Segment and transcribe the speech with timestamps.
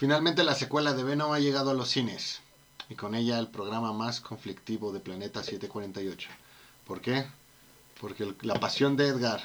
[0.00, 2.40] Finalmente la secuela de Venom ha llegado a los cines
[2.88, 6.30] y con ella el programa más conflictivo de Planeta 748.
[6.86, 7.26] ¿Por qué?
[8.00, 9.42] Porque la pasión de Edgar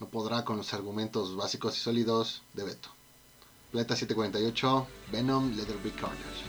[0.00, 2.88] no podrá con los argumentos básicos y sólidos de Beto.
[3.70, 6.42] Planeta 748, Venom, Leather Be Carnage.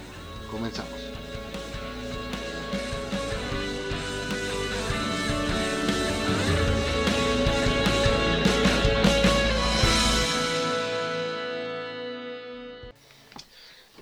[0.49, 1.08] Comenzamos.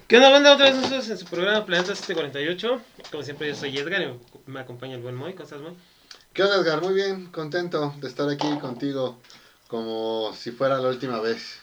[0.08, 0.54] ¿Qué onda, banda?
[0.54, 2.82] Otra vez nosotros en su programa Planeta 748.
[3.12, 5.34] Como siempre, yo soy Edgar y me acompaña el buen Moy.
[5.34, 5.74] ¿Cómo estás, Moy?
[6.32, 6.82] ¿Qué onda, Edgar?
[6.82, 9.20] Muy bien, contento de estar aquí contigo
[9.68, 11.60] como si fuera la última vez.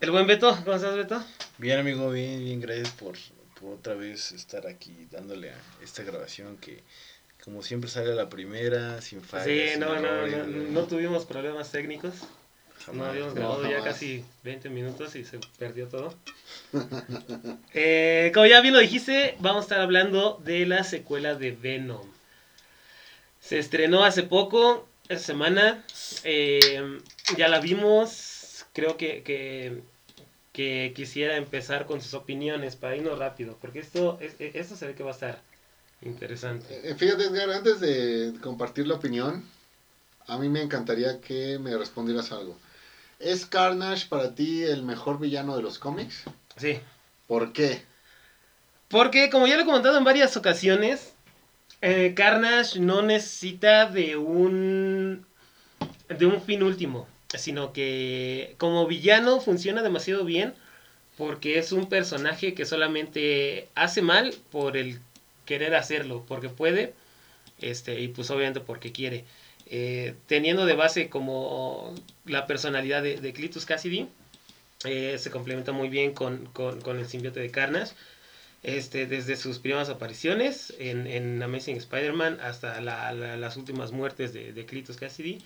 [0.00, 1.22] El buen Beto, ¿cómo estás, Beto?
[1.58, 3.14] Bien, amigo, bien, bien, gracias por,
[3.60, 6.82] por otra vez estar aquí dándole a esta grabación que,
[7.44, 9.46] como siempre, sale a la primera, sin fallas.
[9.46, 12.14] Sí, sin no, no, no, no tuvimos problemas técnicos.
[12.92, 16.14] No habíamos no, grabado ya casi 20 minutos y se perdió todo.
[17.74, 22.06] Eh, como ya bien lo dijiste, vamos a estar hablando de la secuela de Venom.
[23.40, 25.84] Se estrenó hace poco, esta semana.
[26.24, 27.00] eh,
[27.36, 28.64] ya la vimos.
[28.72, 29.82] Creo que, que,
[30.52, 33.56] que quisiera empezar con sus opiniones para irnos rápido.
[33.60, 35.40] Porque esto, es- esto se ve que va a estar
[36.02, 36.66] interesante.
[36.90, 39.44] Eh, Fíjate, Edgar, antes de compartir la opinión,
[40.26, 42.56] a mí me encantaría que me respondieras algo.
[43.18, 46.24] ¿Es Carnage para ti el mejor villano de los cómics?
[46.56, 46.80] Sí.
[47.26, 47.82] ¿Por qué?
[48.88, 51.14] Porque, como ya lo he comentado en varias ocasiones,
[51.82, 55.26] eh, Carnage no necesita de un.
[56.08, 57.08] de un fin último.
[57.36, 60.54] Sino que como villano funciona demasiado bien.
[61.16, 65.00] Porque es un personaje que solamente hace mal por el
[65.44, 66.24] querer hacerlo.
[66.28, 66.94] Porque puede.
[67.60, 69.24] Este, y pues obviamente porque quiere.
[69.70, 74.08] Eh, teniendo de base como la personalidad de, de Cletus Cassidy.
[74.84, 77.92] eh, se complementa muy bien con, con, el simbiote de Carnage
[78.62, 84.32] este, desde sus primeras apariciones en, en Amazing Spider-Man hasta la- la- las últimas muertes
[84.32, 85.38] de, de Cletus Cassidy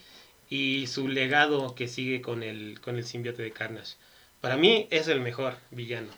[0.51, 3.97] y su legado que sigue con el, con el simbiote de Carnage.
[4.41, 6.09] Para mí es el mejor villano.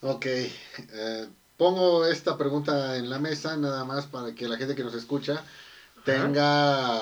[0.00, 4.82] Ok, eh, pongo esta pregunta en la mesa nada más para que la gente que
[4.84, 5.44] nos escucha
[6.04, 7.00] tenga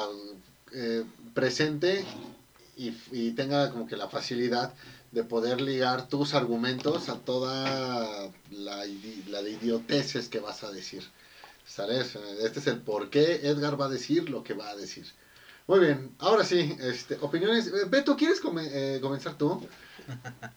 [0.72, 2.04] eh, presente
[2.76, 4.74] y, y tenga como que la facilidad
[5.12, 8.84] de poder ligar tus argumentos a toda la,
[9.28, 11.02] la de idioteces que vas a decir.
[11.66, 12.16] ¿Sabes?
[12.42, 15.06] Este es el por qué Edgar va a decir lo que va a decir.
[15.68, 17.68] Muy bien, ahora sí, este, opiniones.
[17.68, 19.68] Eh, Beto, ¿quieres come- eh, comenzar tú?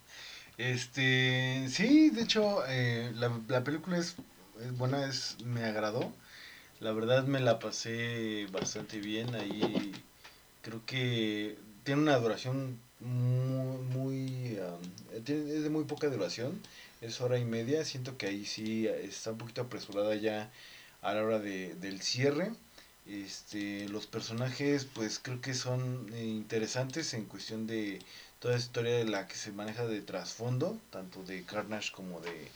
[0.58, 4.16] Este, sí, de hecho, eh, la, la película es,
[4.62, 6.14] es buena, es, me agradó.
[6.84, 9.34] La verdad me la pasé bastante bien.
[9.36, 9.94] Ahí
[10.62, 11.56] creo que
[11.86, 16.60] tiene una duración muy, muy um, es de muy poca duración.
[17.00, 17.86] Es hora y media.
[17.86, 20.52] Siento que ahí sí está un poquito apresurada ya
[21.02, 22.52] a la hora de, del cierre.
[23.08, 28.00] Este, los personajes, pues creo que son eh, interesantes en cuestión de
[28.40, 32.50] toda esa historia de la que se maneja de trasfondo, tanto de Carnage como de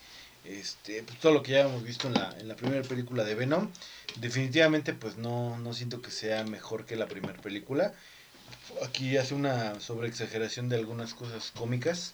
[0.47, 3.35] este, pues, todo lo que ya hemos visto en la, en la primera película de
[3.35, 3.69] Venom.
[4.15, 7.93] Definitivamente, pues no, no siento que sea mejor que la primera película.
[8.85, 12.13] Aquí hace una sobreexageración de algunas cosas cómicas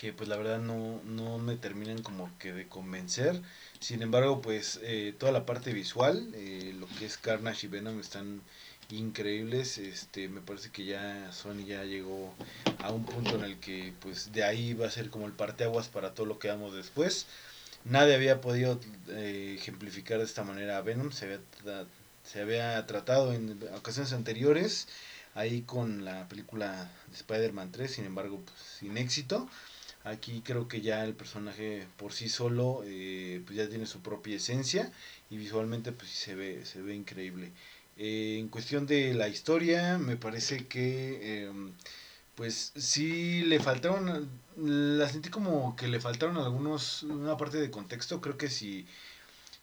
[0.00, 3.42] que pues la verdad no, no me terminan como que de convencer.
[3.80, 8.00] Sin embargo, pues eh, toda la parte visual, eh, lo que es Carnage y Venom
[8.00, 8.40] están
[8.92, 9.78] increíbles.
[9.78, 12.34] Este, me parece que ya Sony ya llegó
[12.78, 15.88] a un punto en el que pues de ahí va a ser como el parteaguas
[15.88, 17.26] para todo lo que vamos después.
[17.84, 18.78] Nadie había podido
[19.08, 21.86] eh, ejemplificar de esta manera a Venom, se había,
[22.24, 24.86] se había tratado en ocasiones anteriores,
[25.34, 29.48] ahí con la película de Spider-Man 3, sin embargo, pues, sin éxito.
[30.04, 34.36] Aquí creo que ya el personaje por sí solo eh, pues ya tiene su propia
[34.36, 34.90] esencia
[35.28, 37.52] y visualmente pues se ve, se ve increíble.
[38.02, 41.74] Eh, en cuestión de la historia, me parece que em,
[42.34, 48.22] pues sí le faltaron, la sentí como que le faltaron algunos, una parte de contexto,
[48.22, 48.86] creo que si,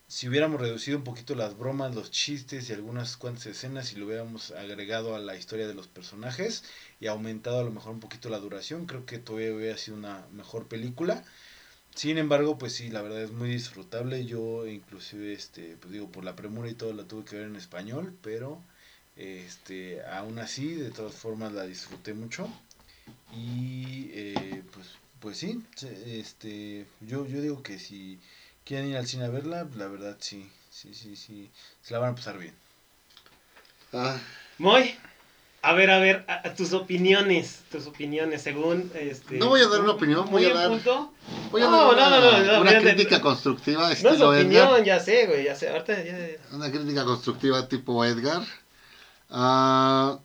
[0.08, 4.06] si hubiéramos reducido un poquito las bromas, los chistes y algunas cuantas escenas y lo
[4.06, 6.64] hubiéramos agregado a la historia de los personajes
[7.00, 10.26] y aumentado a lo mejor un poquito la duración, creo que todavía hubiera sido una
[10.32, 11.24] mejor película.
[11.98, 14.24] Sin embargo, pues sí, la verdad es muy disfrutable.
[14.24, 17.56] Yo inclusive, este, pues digo, por la premura y todo la tuve que ver en
[17.56, 18.62] español, pero
[19.16, 22.48] este, aún así, de todas formas la disfruté mucho.
[23.32, 24.88] Y eh, pues,
[25.20, 28.20] pues sí, se- este, yo, yo digo que si
[28.64, 31.50] quieren ir al cine a verla, la verdad sí, sí, sí, sí,
[31.82, 32.54] se la van a pasar bien.
[33.92, 34.18] Ah,
[34.58, 34.94] Muy.
[35.60, 39.38] A ver, a ver, a- a tus opiniones, tus opiniones, según este.
[39.38, 41.12] No voy a dar una opinión, voy a dar- punto.
[41.50, 42.94] Voy a No, dar no, una, no, no, no, una fíjate.
[42.94, 44.84] crítica constructiva No es estilo opinión, Edgar.
[44.84, 45.68] ya sé, güey, ya sé.
[45.68, 46.16] Ahorita ya.
[46.52, 48.42] Una crítica constructiva tipo Edgar.
[49.30, 50.18] Ah,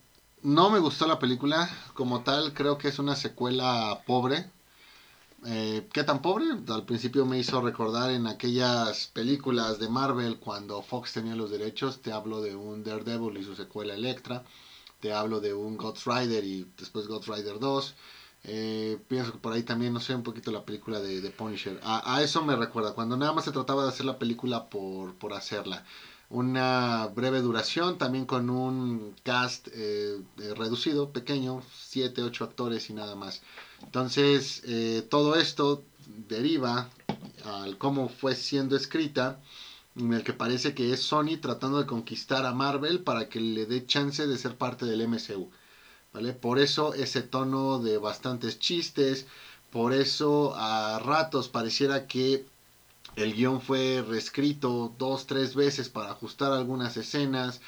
[0.44, 1.70] no me gustó la película.
[1.94, 4.46] Como tal, creo que es una secuela pobre.
[5.46, 6.46] Eh, ¿Qué tan pobre?
[6.70, 12.02] Al principio me hizo recordar en aquellas películas de Marvel cuando Fox tenía los derechos.
[12.02, 14.44] Te hablo de un Daredevil y su secuela Electra.
[15.04, 17.94] Te hablo de un Ghost Rider y después Ghost Rider 2.
[18.46, 21.78] Eh, pienso que por ahí también, no sé, un poquito la película de, Punisher.
[21.84, 25.14] A, a eso me recuerda, cuando nada más se trataba de hacer la película por,
[25.16, 25.84] por hacerla.
[26.30, 32.94] Una breve duración, también con un cast eh, eh, reducido, pequeño, 7, 8 actores y
[32.94, 33.42] nada más.
[33.84, 35.84] Entonces, eh, todo esto
[36.30, 36.90] deriva
[37.44, 39.42] al cómo fue siendo escrita,
[39.96, 43.66] en el que parece que es Sony tratando de conquistar a Marvel para que le
[43.66, 45.52] dé chance de ser parte del MCU.
[46.14, 46.34] ¿vale?
[46.34, 49.28] Por eso ese tono de bastantes chistes,
[49.72, 52.46] por eso a ratos pareciera que
[53.16, 57.62] el guion fue reescrito dos, tres veces para ajustar algunas escenas,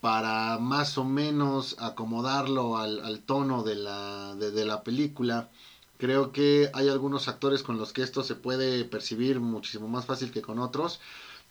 [0.00, 5.50] para más o menos acomodarlo al, tono de la, de la película.
[5.98, 10.32] Creo que hay algunos actores con los que esto se puede percibir muchísimo más fácil
[10.32, 11.00] que con otros,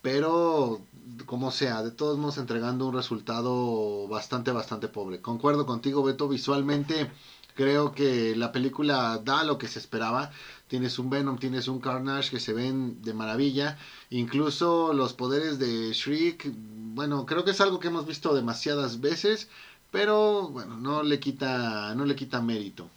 [0.02, 0.82] pero
[1.26, 5.22] como sea, de todos modos entregando un resultado bastante, bastante pobre.
[5.22, 7.12] Concuerdo contigo, Beto, visualmente
[7.56, 10.32] creo que la película da lo que se esperaba.
[10.68, 13.78] Tienes un Venom, tienes un Carnage que se ven de maravilla.
[14.12, 19.50] Incluso los poderes de Shriek, bueno, creo que es algo que hemos visto demasiadas veces,
[19.92, 22.90] pero bueno, no le quita, no le quita mérito.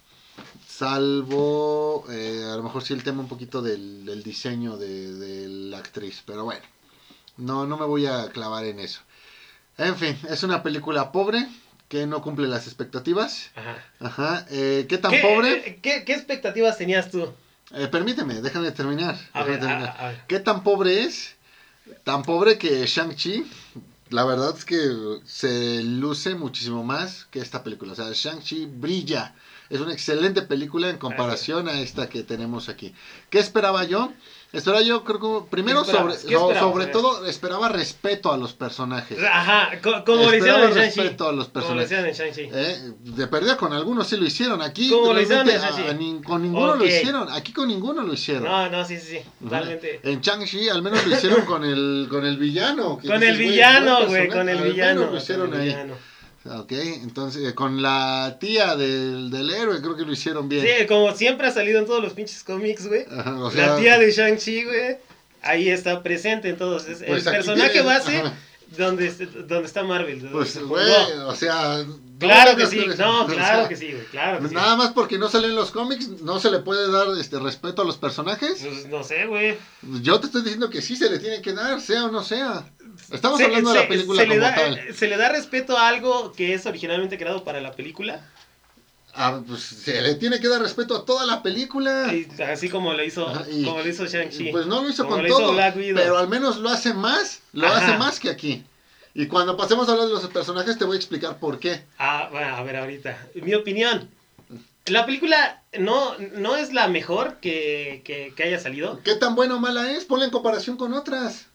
[0.67, 6.23] Salvo, eh, a lo mejor sí el tema un poquito del, diseño de la actriz,
[6.25, 6.63] pero bueno,
[7.37, 9.01] no, no me voy a clavar en eso.
[9.77, 11.47] En fin, es una película pobre
[11.87, 13.51] que no cumple las expectativas.
[13.55, 13.83] Ajá.
[13.99, 15.51] Ajá, eh, ¿qué tan ¿Qué, pobre?
[15.67, 17.31] eh, ¿qué, ¿Qué expectativas tenías tú?
[17.73, 19.15] Eh, permíteme, déjame terminar.
[19.33, 19.89] A déjame ver, terminar.
[19.97, 20.21] a, a ver.
[20.27, 21.35] ¿Qué tan pobre es?
[22.03, 23.45] Tan pobre que Shang-Chi,
[24.09, 24.77] la verdad es que
[25.25, 27.93] se luce muchísimo más que esta película.
[27.93, 29.33] O sea, Shang-Chi brilla.
[29.69, 32.93] Es una excelente película en comparación a esta que tenemos aquí.
[33.31, 34.13] ¿Qué esperaba yo?
[34.53, 36.13] Esperaba yo, creo que primero ¿Qué sobre,
[36.59, 39.17] sobre todo esperaba respeto a los personajes.
[39.23, 40.79] Ajá, co- como lo hicieron en Shang-Chi.
[41.01, 41.85] respeto a los Como lo personajes.
[41.91, 42.49] hicieron en Shang-Chi.
[42.53, 44.61] Eh, de perdida con algunos sí lo hicieron.
[44.61, 45.87] Aquí ¿Cómo lo hicieron en Shang-Chi?
[45.87, 47.31] a- a ni- con ninguno lo hicieron.
[47.31, 48.43] Aquí con ninguno lo hicieron.
[48.43, 49.21] No, no, sí, sí, sí.
[49.43, 49.99] Totalmente.
[50.03, 52.99] En Chang-Chi al menos lo hicieron con el, con el villano.
[53.05, 54.29] Con el villano, güey, personaje.
[54.29, 55.05] con el villano.
[55.11, 55.67] lo hicieron con el ahí.
[55.69, 56.12] villano.
[56.45, 60.65] Ok, entonces eh, con la tía del, del héroe creo que lo hicieron bien.
[60.65, 63.05] Sí, como siempre ha salido en todos los pinches cómics, güey.
[63.09, 64.97] Ajá, o sea, La tía de Shang-Chi, güey.
[65.41, 66.87] Ahí está presente en todos.
[66.87, 68.33] Es pues el personaje tienen- base ajá,
[68.77, 69.09] donde,
[69.47, 70.19] donde está Marvel.
[70.21, 70.85] donde Pues, güey,
[71.25, 71.85] o sea.
[72.19, 74.55] Claro que sí, no, o sea, claro que sí, güey, claro que sí.
[74.55, 77.85] Nada más porque no salen los cómics, no se le puede dar este respeto a
[77.85, 78.61] los personajes.
[78.61, 79.57] Pues, no sé, güey.
[80.01, 82.65] Yo te estoy diciendo que sí se le tiene que dar, sea o no sea.
[83.11, 84.77] Estamos Se- hablando de la película se le como da, tal.
[84.77, 88.21] eh, ¿Se le da respeto a algo que es originalmente creado para la película?
[89.15, 92.11] Ah, pues se le tiene que dar respeto a toda la película.
[92.13, 94.51] Y así como lo hizo, Ajá, y- como lo hizo Shang-Chi.
[94.51, 95.55] Pues no lo hizo Como con lo todo,
[95.93, 97.77] pero al menos lo hace más, lo Ajá.
[97.89, 98.63] hace más que aquí.
[99.13, 101.83] Y cuando pasemos a hablar de los personajes te voy a explicar por qué.
[101.99, 103.27] Ah, bueno, a ver, ahorita.
[103.35, 104.09] Mi opinión.
[104.87, 108.99] La película no, no es la mejor que, que, que haya salido.
[109.03, 110.05] ¿Qué tan buena o mala es?
[110.05, 111.45] Ponla en comparación con otras.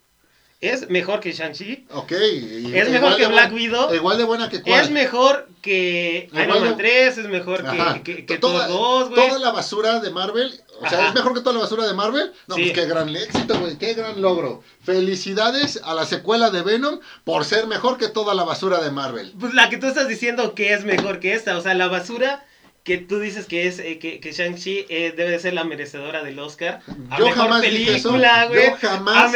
[0.61, 1.87] Es mejor que Shang-Chi.
[1.93, 2.11] Ok.
[2.12, 3.95] y- Es mejor que Black buena- Widow.
[3.95, 4.81] Igual de buena que cuál.
[4.81, 8.03] Es mejor que Igual Iron Man de- 3, es mejor que, Ajá.
[8.03, 9.29] que, que toda, Thor 2, güey.
[9.29, 11.09] toda la basura de Marvel, o sea, Ajá.
[11.11, 12.33] es mejor que toda la basura de Marvel.
[12.49, 12.62] No, Sí.
[12.62, 14.65] pues qué gran éxito, güey, qué gran logro.
[14.83, 19.33] Felicidades a la secuela de Venom por ser mejor que toda la basura de Marvel.
[19.38, 22.45] Pues la que tú estás diciendo que es mejor que esta, o sea, la basura
[22.85, 26.23] que tú dices que es eh, que, que Shang-Chi eh, debe de ser la merecedora
[26.25, 26.80] del Oscar.
[27.11, 28.66] A Yo mejor jamás película, güey.
[28.66, 29.35] A mejor, jamás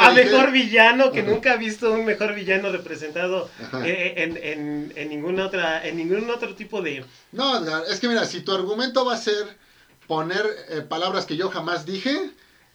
[0.00, 1.30] a, mejor villano, que Ajá.
[1.30, 3.50] nunca he visto un mejor villano representado
[3.84, 7.04] eh, en, en, en ninguna otra, en ningún otro tipo de.
[7.32, 9.58] No, es que mira, si tu argumento va a ser
[10.06, 12.30] poner palabras que yo jamás dije,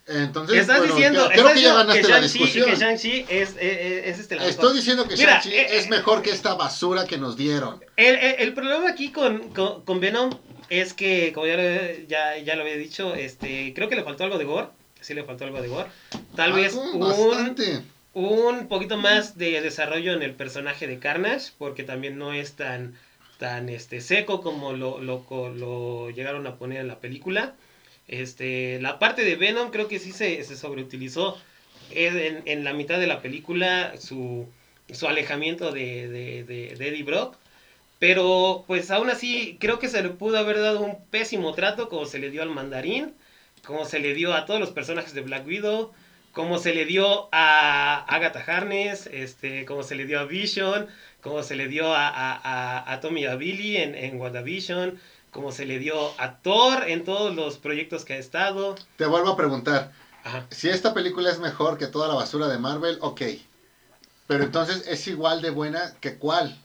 [0.08, 2.70] entonces estás bueno, diciendo, creo estás que ya ganaste que la discusión.
[2.70, 4.46] que Shang-Chi es, es este la.
[4.48, 7.80] Estoy diciendo que Shang-Chi eh, es mejor que esta basura que nos dieron.
[7.96, 10.32] El, el- el problema aquí con, con, con Venom
[10.70, 11.64] es que, como ya lo,
[12.08, 14.68] ya, ya lo había dicho, este, creo que le faltó algo de gore.
[15.00, 15.90] Sí le faltó algo de gore.
[16.36, 17.82] Tal vez un, bastante.
[18.14, 22.98] un poquito más de desarrollo en el personaje de Carnage, porque también no es tan,
[23.38, 27.54] tan este, seco como lo, lo, lo llegaron a poner en la película.
[28.08, 31.38] Este, la parte de Venom creo que sí se, se sobreutilizó
[31.92, 34.48] en, en la mitad de la película, su,
[34.92, 37.38] su alejamiento de, de, de, Eddie Brock.
[38.00, 42.06] Pero pues aún así creo que se le pudo haber dado un pésimo trato como
[42.06, 43.14] se le dio al mandarín,
[43.66, 45.94] como se le dio a todos los personajes de Black Widow,
[46.34, 50.88] como se le dio a Agatha Harness, este, como se le dio a Vision,
[51.22, 55.00] como se le dio a, a, a, a Tommy y a Billy en, en WandaVision,
[55.34, 58.76] como se le dio a Thor en todos los proyectos que ha estado.
[58.98, 59.92] Te vuelvo a preguntar.
[60.24, 60.46] Ajá.
[60.52, 63.22] Si esta película es mejor que toda la basura de Marvel, ok.
[64.28, 66.58] Pero entonces es igual de buena que cuál.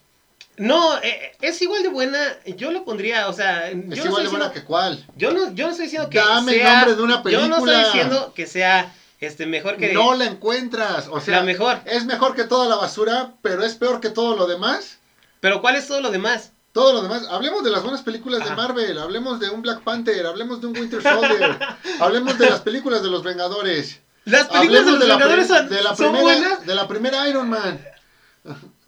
[0.59, 2.19] No, eh, es igual de buena.
[2.57, 5.07] Yo lo pondría, o sea, yo Es no igual estoy de buena diciendo, que cuál.
[5.17, 7.57] yo no, yo no estoy diciendo que Dame el sea, nombre de una Yo no
[7.57, 7.85] estoy película.
[7.85, 11.09] diciendo que sea este mejor que No la encuentras.
[11.09, 11.81] O sea, la mejor.
[11.87, 14.99] es mejor que toda la basura, pero es peor que todo lo demás.
[15.41, 16.53] Pero ¿cuál es todo lo demás?
[16.73, 17.27] Todo lo demás.
[17.31, 18.57] Hablemos de las buenas películas de Ajá.
[18.57, 18.99] Marvel.
[18.99, 20.27] Hablemos de un Black Panther.
[20.27, 21.59] Hablemos de un Winter Soldier.
[22.01, 24.01] hablemos de las películas de los Vengadores.
[24.25, 26.67] Las películas de los Vengadores son, de la son primera, buenas.
[26.67, 27.81] de la primera Iron Man.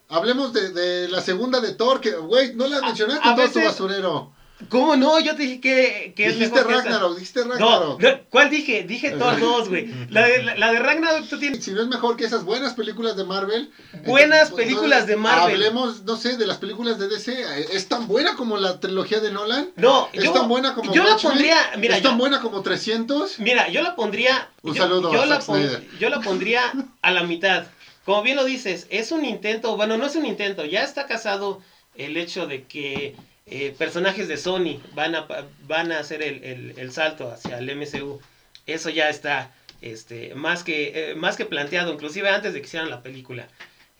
[0.08, 3.60] Hablemos de, de la segunda de Thor, que, güey, no la mencionaste a todo tu
[3.60, 4.32] basurero.
[4.68, 5.18] ¿Cómo no?
[5.20, 6.62] Yo te dije que, que Dijiste.
[6.62, 8.00] Ragnarok, dijiste Ragnarok.
[8.00, 8.82] no, ¿cuál dije?
[8.84, 9.90] Dije Thor 2, güey.
[10.10, 12.74] La de, la, la de Ragnarok tú tienes Si no es mejor que esas buenas
[12.74, 13.70] películas de Marvel.
[14.04, 15.54] buenas entonces, películas de Marvel.
[15.54, 17.44] Hablemos, no sé, de las películas de DC.
[17.72, 19.70] ¿Es tan buena como la trilogía de Nolan?
[19.76, 22.62] No, ¿Es yo, tan buena como yo la pondría, mira, ¿Es tan yo, buena como
[22.62, 23.38] 300?
[23.38, 27.10] mira, yo la pondría, Un yo, saludo yo a la pon- yo la pondría a
[27.10, 27.64] la mitad.
[28.04, 31.60] Como bien lo dices, es un intento, bueno, no es un intento, ya está casado
[31.94, 33.14] el hecho de que
[33.46, 35.26] eh, personajes de Sony van a,
[35.62, 38.20] van a hacer el, el- el salto hacia el MCU.
[38.66, 42.90] Eso ya está este, más, que, eh, más que planteado, inclusive antes de que hicieran
[42.90, 43.48] la película.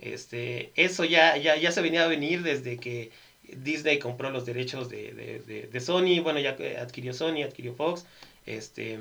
[0.01, 3.11] Este, eso ya, ya, ya se venía a venir desde que
[3.43, 5.13] Disney compró los derechos de,
[5.47, 8.05] de- de- Sony, bueno, ya adquirió Sony, adquirió Fox.
[8.47, 9.01] Este,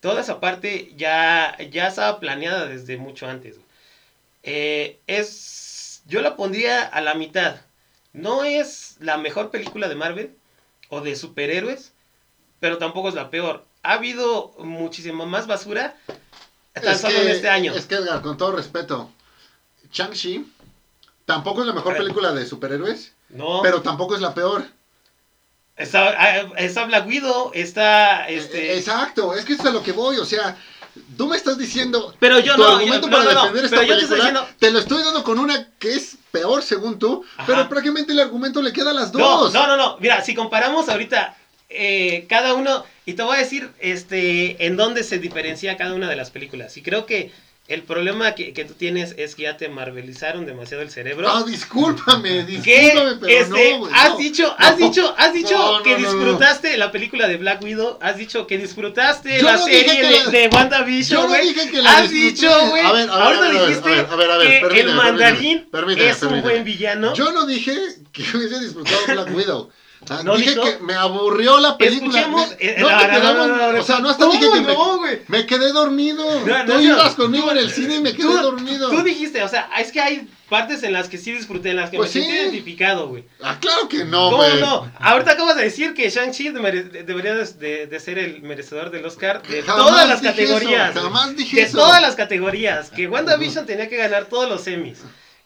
[0.00, 3.56] toda esa parte ya, ya estaba planeada desde mucho antes.
[4.42, 7.56] Eh, es, yo la pondría a la mitad.
[8.14, 10.34] No es la mejor película de Marvel
[10.88, 11.92] o de superhéroes,
[12.60, 13.66] pero tampoco es la peor.
[13.82, 15.96] Ha habido muchísima más basura
[16.72, 17.74] tan Es solo que- en este año.
[17.74, 19.10] Es que, Edgar, con todo respeto,
[19.92, 20.50] Shang-Chi
[21.26, 24.64] tampoco es la mejor película de superhéroes, No, pero tampoco es la peor.
[25.76, 28.72] está, ah, está Black Widow, está este.
[28.74, 30.56] Eh, Exacto, es que eso es a lo que voy, o sea,
[31.16, 33.80] tú me estás diciendo Pero yo tu no, argumento yo- para no, no, defender esta
[33.80, 37.46] te película, diciendo- te lo estoy dando con una que es peor según tú, Ajá.
[37.46, 39.52] pero prácticamente el argumento le queda a las dos.
[39.52, 39.96] no, no, no.
[40.00, 41.36] Mira, si comparamos ahorita
[41.68, 46.08] eh, cada uno, y te voy a decir este, en dónde se diferencia cada una
[46.08, 46.76] de las películas.
[46.76, 47.32] Y creo que
[47.66, 51.26] el problema que, que tú tienes es que ya te marvelizaron demasiado el cerebro.
[51.26, 54.18] No, discúlpame, discúlpame, pero este, no, güey, has no.
[54.18, 58.58] dicho, has dicho, has dicho que disfrutaste la película de Black Widow, has dicho que
[58.58, 62.84] disfrutaste Yo la serie de, WandaVision, Yo no dije que la Has dicho, güey.
[62.84, 66.22] A ver, a ver, Ahorita dijiste a ver, a ver, que el mandarín permíteme, es
[66.22, 67.14] un buen villano.
[67.14, 67.74] Yo no dije
[68.12, 69.70] que hubiese disfrutado Black Widow.
[70.10, 72.26] Ah, ¿No dije que me aburrió la película.
[72.26, 73.80] Me- no, no, te no, no, quedamos- no, no, no.
[73.80, 76.24] O sea, no hasta ¿Cómo dije que no, me, quedé dormido.
[76.46, 76.80] No, no, Tú no.
[76.82, 78.90] ibas conmigo en el cine y me quedé Tú- dormido.
[78.90, 81.90] Tú dijiste, o sea, es que hay partes en las que sí disfruté, en las
[81.90, 82.26] que Pues me sí.
[82.26, 83.24] sentí identificado, güey.
[83.42, 84.60] Ah, claro que no, ¿Cómo güey.
[84.60, 84.90] no?
[85.00, 89.62] Ahorita acabas de decir que Shang-Chi debería de, de- ser el merecedor del Oscar de
[89.62, 90.90] Jamás todas las dije categorías.
[90.90, 91.78] eso, jamás dije de eso.
[91.78, 92.90] todas las categorías.
[92.90, 94.98] Que WandaVision tenía que ganar todos los semis.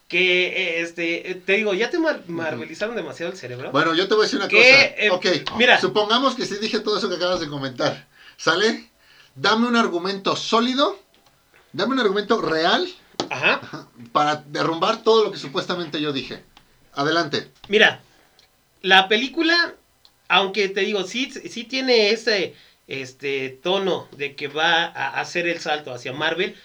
[0.09, 3.71] Que, eh, este, eh, te digo, ya te mar- marvelizaron demasiado el cerebro.
[3.73, 5.15] Bueno, yo te voy a decir una Que, eh, cosa.
[5.15, 5.79] ok, mira.
[5.81, 8.07] supongamos que sí dije todo eso que acabas de comentar.
[8.38, 8.88] ¿Sale?
[9.35, 10.99] Dame un argumento sólido,
[11.73, 12.88] dame un argumento real
[13.29, 13.61] Ajá.
[13.62, 16.43] ajá, para derrumbar todo lo que supuestamente yo dije.
[16.95, 17.50] Adelante.
[17.69, 18.00] Mira,
[18.81, 19.75] la película,
[20.29, 22.55] aunque te digo, sí, sí tiene ese
[22.87, 26.57] este tono de que va a hacer el salto hacia Marvel,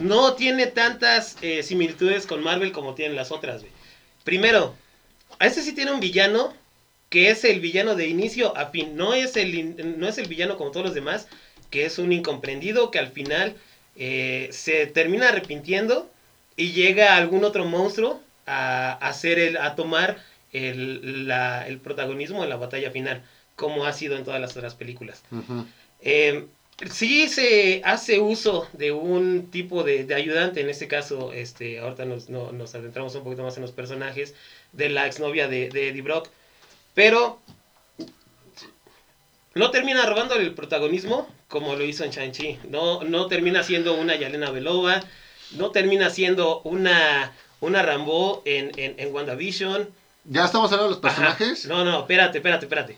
[0.00, 3.60] no tiene tantas eh, similitudes con Marvel como tienen las otras.
[3.60, 3.72] güey.
[4.24, 4.74] Primero,
[5.40, 6.52] este sí tiene un villano
[7.08, 10.56] que es el villano de inicio a fin, no es el, no es el villano
[10.56, 11.28] como todos los demás,
[11.70, 13.54] que es un incomprendido que al final
[13.96, 16.10] eh, se termina arrepintiendo
[16.56, 20.18] y llega algún otro monstruo a, hacer el, a tomar
[20.52, 23.22] el, la- el protagonismo en la batalla final,
[23.54, 25.22] como ha sido en todas las otras películas.
[26.00, 26.46] Eh,
[26.90, 32.04] sí se hace uso de un tipo de, de ayudante, en este caso, este, ahorita
[32.04, 34.34] nos, no- nos adentramos un poquito más en los personajes,
[34.72, 36.28] de la exnovia de, de Eddie Brock,
[36.94, 37.40] pero
[39.54, 44.16] no termina robándole el protagonismo como lo hizo en Shang-Chi, no, no termina siendo una
[44.16, 45.00] Yelena Belova,
[45.52, 49.88] no termina siendo una, una Rambo en, en, en WandaVision,
[50.28, 51.36] ¿Ya estamos hablando de los Ajá.
[51.36, 51.66] personajes?
[51.66, 52.96] No, no, espérate, espérate, espérate.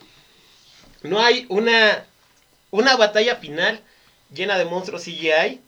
[1.03, 2.07] No hay una,
[2.71, 3.81] una batalla final
[4.35, 5.61] llena de monstruos CGI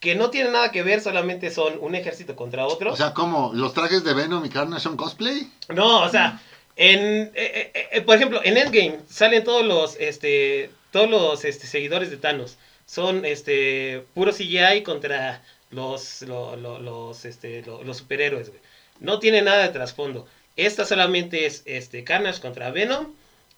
[0.00, 2.92] que no tiene nada que ver, solamente son un ejército contra otro.
[2.92, 3.52] O sea, ¿cómo?
[3.54, 5.50] ¿Los trajes de Venom y Carnage son cosplay?
[5.68, 6.40] no, o sea,
[6.76, 11.66] En, eh, eh, eh, por ejemplo, en Endgame salen todos los, este, todos los este,
[11.68, 12.56] seguidores de Thanos.
[12.84, 18.60] Son este, puro CGI contra los, lo- lo- los, este, lo- los superhéroes, güey.
[19.00, 20.26] No tiene nada de trasfondo.
[20.56, 23.06] Esta solamente es este, Carnage contra Venom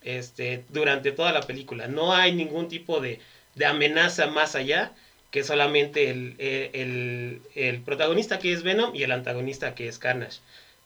[0.07, 1.87] este, durante toda la película.
[1.89, 3.21] No hay ningún tipo de,
[3.55, 4.93] de amenaza más allá
[5.31, 10.39] que solamente el, el- el- protagonista que es Venom y el antagonista que es Carnage.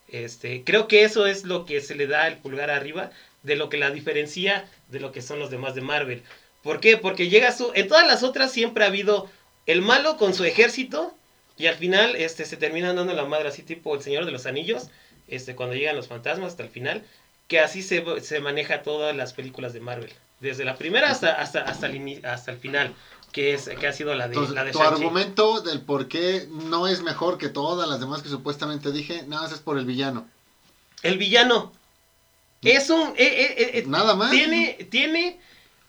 [0.09, 3.11] Este, creo que eso es lo que se le da el pulgar arriba
[3.45, 6.23] de lo que la diferencia de lo que son los demás de Marvel.
[6.63, 6.97] ¿Por qué?
[6.97, 7.71] Porque llega su...
[7.75, 9.31] En todas las otras siempre ha habido
[9.67, 11.15] el malo con su ejército
[11.57, 14.47] y al final este, se terminan dando la madre así tipo el Señor de los
[14.47, 14.89] Anillos,
[15.29, 17.05] este, cuando llegan los fantasmas hasta el final,
[17.51, 20.13] que así se, se maneja todas las películas de Marvel.
[20.39, 22.95] Desde la primera hasta, hasta, hasta, el, ini- hasta el final,
[23.33, 26.47] que, es, que ha sido la de, Entonces, la de tu argumento del por qué
[26.49, 29.85] no es mejor que todas las demás que supuestamente dije, nada más es por el
[29.85, 30.29] villano.
[31.03, 31.73] El villano
[32.63, 33.09] es un...
[33.09, 34.31] eh, eh, eh, Nada más.
[34.31, 35.41] tiene, tiene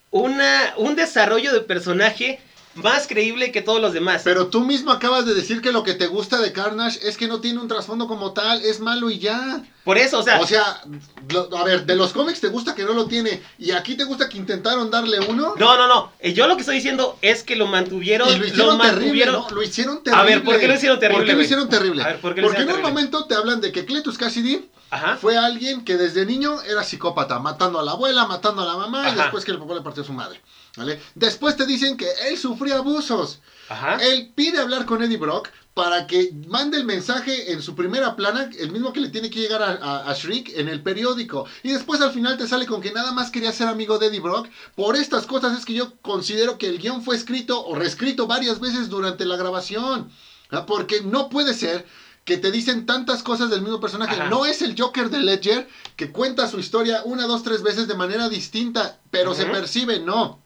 [0.10, 2.40] una, un desarrollo de personaje
[2.76, 4.22] más creíble que todos los demás.
[4.24, 7.28] Pero tú mismo acabas de decir que lo que te gusta de Carnage es que
[7.28, 9.62] no tiene un trasfondo como tal, es malo y ya.
[9.84, 10.82] Por eso, o sea, O sea,
[11.30, 14.04] lo- a ver, de los cómics te gusta que no lo tiene y aquí te
[14.04, 15.56] gusta que intentaron darle uno.
[15.58, 16.12] no, no, no.
[16.20, 18.30] Eh, Yo lo que estoy diciendo es que lo mantuvieron.
[18.30, 19.34] y lo hicieron terrible, mantuvieron.
[19.36, 19.50] ¿no?
[19.50, 20.22] Lo hicieron terrible.
[20.22, 22.04] A ver, ¿por qué lo hicieron terrible, ¿Por qué lo hicieron terrible?
[22.04, 22.90] A ver, ¿por qué lo Porque en un terrible?
[22.94, 25.18] momento te hablan de que Cletus Cassidy Ajá.
[25.18, 29.10] fue alguien que desde niño era psicópata, matando a la abuela, matando a la mamá
[29.10, 30.40] y después que el papá le partió a su madre.
[30.78, 31.00] ¿Vale?
[31.16, 33.40] Después te dicen que él sufría abusos.
[33.70, 33.98] Ajá.
[33.98, 38.50] Él pide hablar con Eddie Brock para que mande el mensaje en su primera plana,
[38.60, 41.46] el mismo que le tiene que llegar a, a- a Shriek en el periódico.
[41.64, 44.20] Y después al final te sale con que nada más quería ser amigo de Eddie
[44.20, 44.50] Brock.
[44.76, 48.60] Por estas cosas es que yo considero que el guion fue escrito o reescrito varias
[48.60, 50.12] veces durante la grabación.
[50.50, 50.66] ¿ah?
[50.66, 51.86] Porque no puede ser
[52.26, 54.14] que te dicen tantas cosas del mismo personaje.
[54.16, 54.30] Ajá.
[54.30, 57.96] No es el Joker de Ledger que cuenta su historia una, dos, tres veces de
[57.96, 60.41] manera distinta, pero se percibe, no.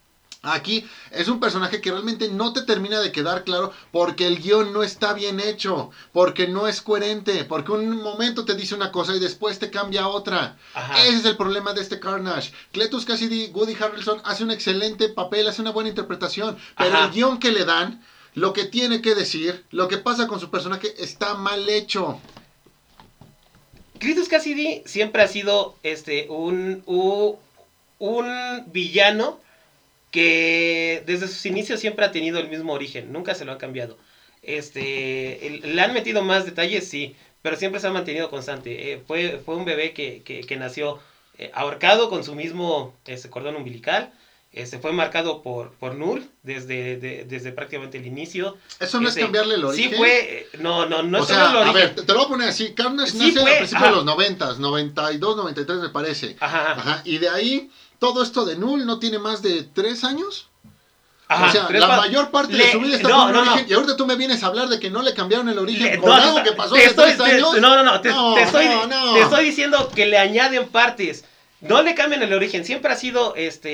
[0.46, 4.74] Aquí es un personaje que realmente no te termina de quedar claro porque el guion
[4.74, 9.16] no está bien hecho, porque no es coherente, porque un momento te dice una cosa
[9.16, 10.58] y después te cambia otra.
[10.74, 11.04] Ajá.
[11.04, 12.52] Ese es el problema de este Carnage.
[12.72, 17.06] Cletus Cassidy, Woody Harrelson hace un excelente papel, hace una buena interpretación, pero Ajá.
[17.06, 18.04] el guion que le dan,
[18.36, 22.20] lo que tiene que decir, lo que pasa con su personaje está mal hecho.
[24.00, 29.40] Cletus Cassidy siempre ha sido este un, un villano
[30.16, 33.98] que desde sus inicios siempre ha tenido el mismo origen, nunca se lo ha cambiado.
[34.42, 38.94] Este, el- le han metido más detalles, sí, pero siempre se ha mantenido constante.
[38.94, 41.00] Eh, fue, fue un bebé que, que- que nació
[41.38, 44.12] eh, ahorcado con su mismo este, cordón umbilical.
[44.54, 48.56] Este, fue marcado por, por Null desde, de- desde prácticamente el inicio.
[48.80, 49.90] Eso no Este, es cambiarle el origen.
[49.92, 51.96] Sí fue, eh, no, no, no o es sea, cambiarle el a origen.
[51.98, 52.74] ver, te lo voy a poner así.
[52.74, 56.38] Carnage Sí nace fue, a principios de los 90, 92, 93 me parece.
[56.40, 56.72] Ajá.
[56.72, 57.70] Ajá, y de ahí,
[58.14, 60.48] todo esto de Null no tiene más de tres años.
[61.28, 63.44] Ajá, o sea, la pa- mayor parte le- de su vida está no, con no,
[63.46, 63.52] no.
[63.54, 63.68] origen.
[63.70, 65.98] Y ahorita tú me vienes a hablar de que no le cambiaron el origen Le-
[65.98, 67.60] con no, algo te- que pasó te hace estoy, tres te- años.
[67.60, 68.68] no, no, no, te, estoy,
[69.14, 71.26] te estoy diciendo que le añaden partes.
[71.62, 72.64] No le cambian el origen.
[72.64, 73.72] Siempre ha sido este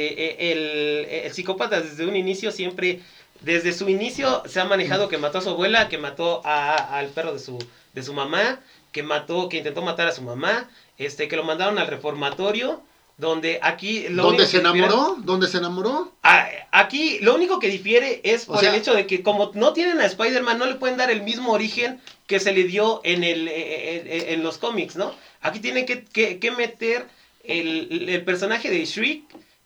[0.48, 3.02] e- el, el psicópata desde un inicio, siempre,
[3.42, 7.08] desde su inicio se ha manejado que mató a su abuela, que mató a- al
[7.08, 7.58] perro de su,
[7.94, 8.60] de su mamá,
[8.94, 12.82] que mató, que intentó matar a su mamá, este, que lo mandaron al reformatorio,
[13.22, 15.16] donde aquí lo ¿Dónde único se que difiere- enamoró?
[15.20, 16.12] ¿Dónde se enamoró?
[16.24, 19.52] Ah, Aquí lo único que difiere es O por sea- el hecho de que como
[19.54, 23.00] no tienen a Spider-Man, no le pueden dar el mismo origen que se le dio
[23.04, 23.54] en, el, eh,
[23.98, 25.14] eh, en los cómics, ¿no?
[25.42, 27.06] Aquí tienen que, que- que meter
[27.44, 29.24] el, el personaje de Shriek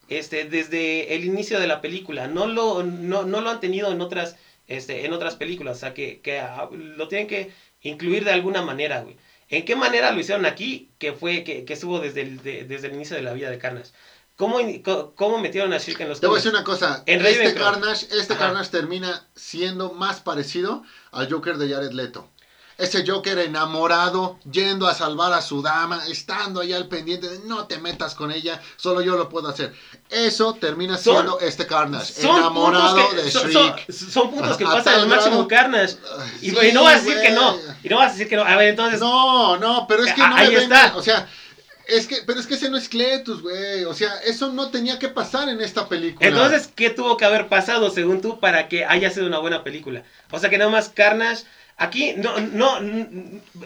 [0.09, 2.27] este, desde el inicio de la película.
[2.27, 4.35] No lo, no, no lo han tenido en otras,
[4.67, 5.77] este, en otras películas.
[5.77, 7.51] O sea, que, que ah, lo tienen que
[7.83, 9.15] incluir de alguna manera, güey.
[9.49, 10.89] ¿En qué manera lo hicieron aquí?
[10.97, 13.58] Que fue, que, que estuvo desde el, de- desde el inicio de la vida de
[13.58, 13.91] Carnage.
[14.36, 14.58] ¿Cómo,
[15.15, 17.03] cómo metieron a Shriek en los Te voy a decir una cosa.
[17.05, 17.71] En este Ravenclaw.
[17.71, 18.45] Carnage, este Ajá.
[18.47, 22.27] Carnage termina siendo más parecido al Joker de Jared Leto.
[22.77, 27.67] Ese Joker enamorado, yendo a salvar a su dama, estando ahí al pendiente de no
[27.67, 29.73] te metas con ella, solo yo lo puedo hacer.
[30.09, 33.91] Eso termina Son- siendo este Carnage, enamorado que, de son, Shriek.
[33.93, 35.95] son- son puntos que pasan al máximo Carnage.
[36.41, 37.57] Y, sí, no vas a decir que no.
[37.81, 38.43] Y no vas a decir que no.
[38.43, 38.99] A ver, entonces.
[38.99, 40.97] No, no, pero es que no ahí me está.
[40.97, 41.29] o sea,
[41.88, 43.85] es que, pero es que ese no es Cletus, güey.
[43.85, 46.27] O sea, eso no tenía que pasar en esta película.
[46.27, 50.03] Entonces, ¿qué tuvo que haber pasado según tú para que haya sido una buena película?
[50.31, 51.43] O sea, que nada más Carnage.
[51.77, 52.77] Aquí, no, no.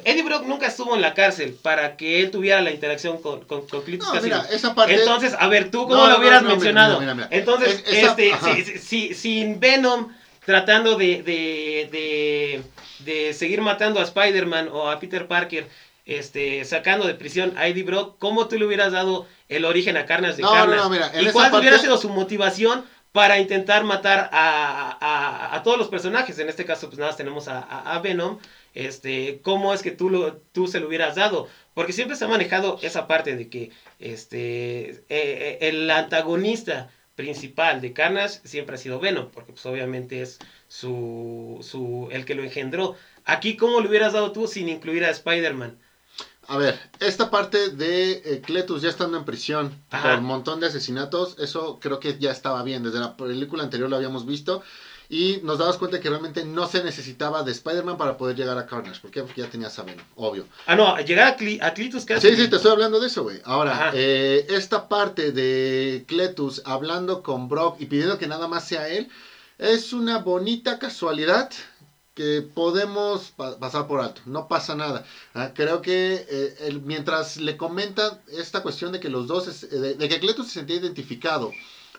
[0.03, 3.67] Eddie Brock nunca estuvo en la cárcel para que él tuviera la interacción con, con,
[3.67, 4.95] con No, mira, esa parte.
[4.95, 6.99] Entonces, a ver, ¿tú cómo No, lo no, hubieras no, no, mencionado?
[6.99, 7.39] mira, mira, mira.
[7.39, 10.07] Entonces, Es- esa- este, si- si- si- sin Venom
[10.43, 12.63] tratando de, de, de,
[13.05, 15.67] de seguir matando a Spider-Man o a Peter Parker,
[16.07, 20.07] este, sacando de prisión a Eddie Brock, ¿cómo tú le hubieras dado el origen a
[20.07, 20.81] Carnage de No, no, Carnage?
[20.81, 25.77] no, mira, en ¿Y cuál parte- hubiera sido su motivación para intentar matar a, todos
[25.77, 26.37] los personajes?
[26.39, 28.39] En este caso, pues nada, tenemos a, Venom.
[28.73, 31.47] Este, ¿Cómo es que tú, tú se lo hubieras dado?
[31.73, 37.81] Porque siempre se ha manejado esa parte de que este, eh, eh, el antagonista principal
[37.81, 42.43] de Carnage siempre ha sido Venom, porque pues obviamente es su, su, el que lo
[42.43, 42.95] engendró.
[43.25, 45.77] Aquí, ¿cómo lo hubieras dado tú sin incluir a Spider-Man?
[46.49, 50.09] A ver, esta parte de eh, Cletus ya estando en prisión Ajá.
[50.09, 52.81] por un montón de asesinatos, eso creo que ya estaba bien.
[52.83, 54.63] Desde la película anterior lo habíamos visto.
[55.11, 58.67] Y nos damos cuenta que realmente no se necesitaba de Spider-Man para poder llegar a
[58.67, 58.99] Carnage.
[59.01, 59.21] ¿Por qué?
[59.23, 60.45] Porque ya tenías a Venom, obvio.
[60.67, 62.29] Ah, no, llegar a, Cli- a Clitus casi.
[62.29, 63.41] Sí, sí, te estoy hablando de eso, güey.
[63.43, 68.87] Ahora, eh, esta parte de Cletus hablando con Brock y pidiendo que nada más sea
[68.87, 69.07] él,
[69.57, 71.49] es una bonita casualidad
[72.19, 74.21] que podemos pa- pasar por alto.
[74.25, 75.05] No pasa nada.
[75.33, 79.69] Ah, creo que eh, el- mientras le comenta esta cuestión de que los dos, es-
[79.69, 81.53] de, de que Cletus se sentía identificado.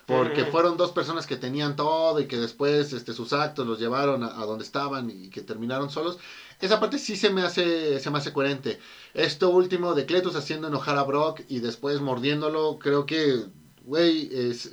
[0.05, 4.23] Porque fueron dos personas que tenían todo y que después este, sus actos los llevaron
[4.23, 6.17] a, a donde estaban y que terminaron solos.
[6.59, 8.79] Esa parte sí se me hace, se me hace coherente.
[9.13, 13.45] Esto último de Cletus haciendo enojar a Brock y después mordiéndolo, creo que,
[13.85, 14.29] güey,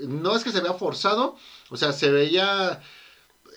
[0.09, 1.37] no es que se vea forzado,
[1.71, 2.83] o sea, se veía,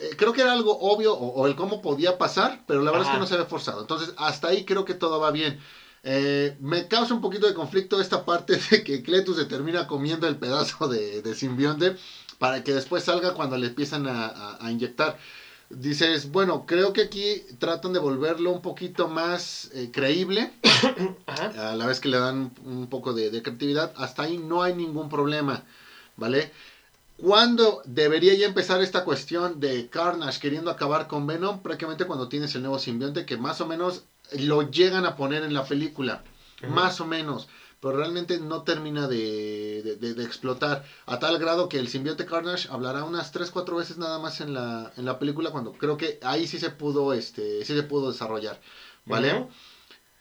[0.02, 3.08] eh, creo que era algo obvio o, o el cómo podía pasar, pero la verdad
[3.08, 3.82] es que no se ve forzado.
[3.82, 5.58] Entonces, hasta ahí creo que todo va bien.
[6.04, 10.28] Eh, me causa un poquito de conflicto esta parte de que Cletus se termina comiendo
[10.28, 11.94] el pedazo de, de simbionte
[12.40, 15.16] para que después salga cuando le empiezan a, a- a inyectar.
[15.70, 20.50] Dices, bueno, creo que aquí tratan de volverlo un poquito más eh, creíble,
[21.28, 21.70] Ajá.
[21.72, 23.92] a la vez que le dan un poco de, de creatividad.
[23.96, 25.64] Hasta ahí no hay ningún problema,
[26.18, 26.52] ¿vale?
[27.22, 31.62] ¿Cuándo debería ya empezar esta cuestión de Carnage queriendo acabar con Venom?
[31.62, 34.04] Prácticamente cuando tienes el nuevo simbionte que más o menos
[34.40, 36.24] lo llegan a poner en la película.
[36.70, 37.48] Más o menos.
[37.80, 40.84] Pero realmente no termina de, de- de- de explotar.
[41.08, 44.92] A tal grado que el simbionte Carnage hablará unas 3-4 veces nada más en la,
[44.98, 45.50] en la película.
[45.52, 48.60] Cuando creo que ahí sí se pudo, este, sí se pudo desarrollar.
[49.06, 49.30] ¿Vale?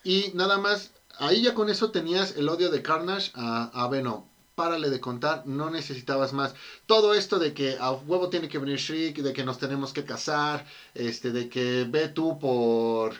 [0.05, 4.25] Y nada más, ahí ya con eso tenías el odio de Carnage a, a Venom.
[4.61, 6.55] Párale de contar, no necesitabas más.
[6.85, 10.05] Todo esto de que a huevo tiene que venir Shriek, de que nos tenemos que
[10.05, 13.15] casar, este, de que ve tú por...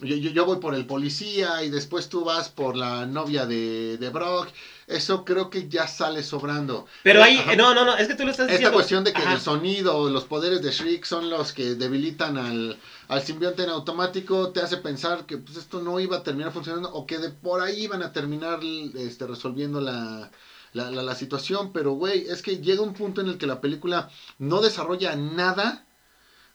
[0.00, 3.96] Yo, yo, yo voy por el policía y después tú vas por la novia de,
[3.98, 4.48] de Brock.
[4.86, 6.86] Eso creo que ya sale sobrando.
[7.02, 7.56] Pero ahí, Ajá.
[7.56, 8.74] no, no, no, es que tú lo estás Esta diciendo.
[8.74, 9.34] cuestión de que Ajá.
[9.34, 12.78] el sonido, los poderes de Shriek son los que debilitan al,
[13.08, 16.90] al simbionte en automático, te hace pensar que pues, esto no iba a terminar funcionando
[16.92, 18.60] o que de por ahí iban a terminar
[18.96, 20.30] este, resolviendo la,
[20.76, 21.72] la, la- situación.
[21.72, 25.86] Pero, güey, es que llega un punto en el que la película no desarrolla nada,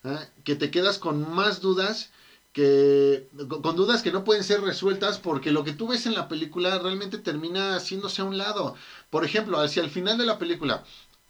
[0.03, 0.29] ¿eh?
[0.43, 2.11] que te quedas con más dudas
[2.53, 6.13] que con con dudas que no pueden ser resueltas porque lo que tú ves en
[6.15, 8.75] la película realmente termina haciéndose a un lado.
[9.09, 10.83] Por ejemplo, hacia el final de la película,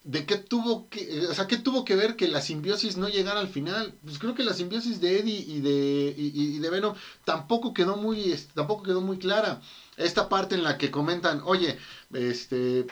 [0.03, 3.39] ¿de qué tuvo que, o sea, qué tuvo que ver que la simbiosis no llegara
[3.39, 3.93] al final?
[4.03, 8.35] Pues creo que la simbiosis de Eddie y de, y, de Venom tampoco quedó muy,
[8.53, 9.61] tampoco quedó muy clara.
[9.97, 11.77] Esta parte en la que comentan, oye,
[12.13, 12.87] este,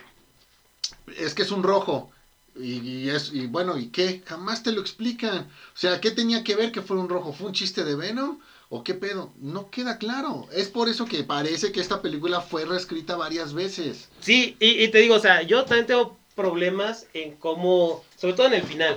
[1.18, 2.12] es que es un rojo.
[2.56, 4.22] Y, y es, y bueno, ¿y qué?
[4.26, 5.40] Jamás te lo explican.
[5.40, 7.32] O sea, ¿qué tenía que ver que fuera un rojo?
[7.32, 8.40] ¿Fue un chiste de Venom?
[8.68, 9.34] ¿O qué pedo?
[9.40, 10.48] No queda claro.
[10.52, 14.10] Es por eso que parece que esta película fue reescrita varias veces.
[14.20, 18.48] Sí, y, y te digo, o sea, yo también tengo problemas en cómo, sobre todo
[18.48, 18.96] en el final,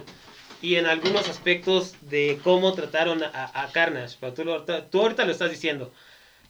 [0.60, 5.50] y en algunos aspectos de cómo trataron a, a Carnage, pero tú, ahorita lo estás
[5.50, 5.92] diciendo.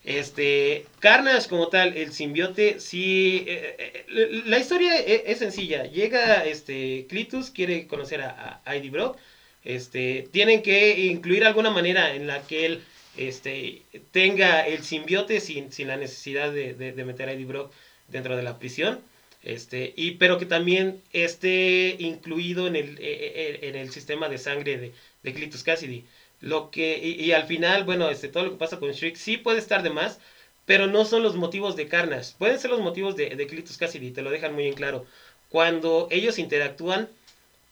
[0.05, 3.77] Este, Carnage como tal, el simbiote, sí, eh,
[4.09, 5.85] eh, la historia e- es, sencilla.
[5.85, 9.17] Llega, este, Clitus, quiere conocer a, a Eddie Brock,
[9.65, 12.85] este, tienen que incluir alguna manera en la que él,
[13.17, 17.73] este, tenga el simbiote sin, sin la necesidad de, de- de meter a Eddie Brock
[18.09, 19.01] dentro de la prisión.
[19.43, 24.39] Este, y, pero que también esté incluido en el, eh, eh, en el sistema de
[24.39, 26.05] sangre de, de Cletus Cassidy.
[26.41, 29.37] Lo que, y, y al final, bueno, este, todo lo que pasa con Shriek sí
[29.37, 30.21] puede estar de más,
[30.65, 32.35] pero no son los motivos de Carnage.
[32.39, 35.07] Pueden ser los motivos de, de Cletus Cassidy, te lo dejan muy en claro.
[35.49, 37.09] Cuando ellos interactúan,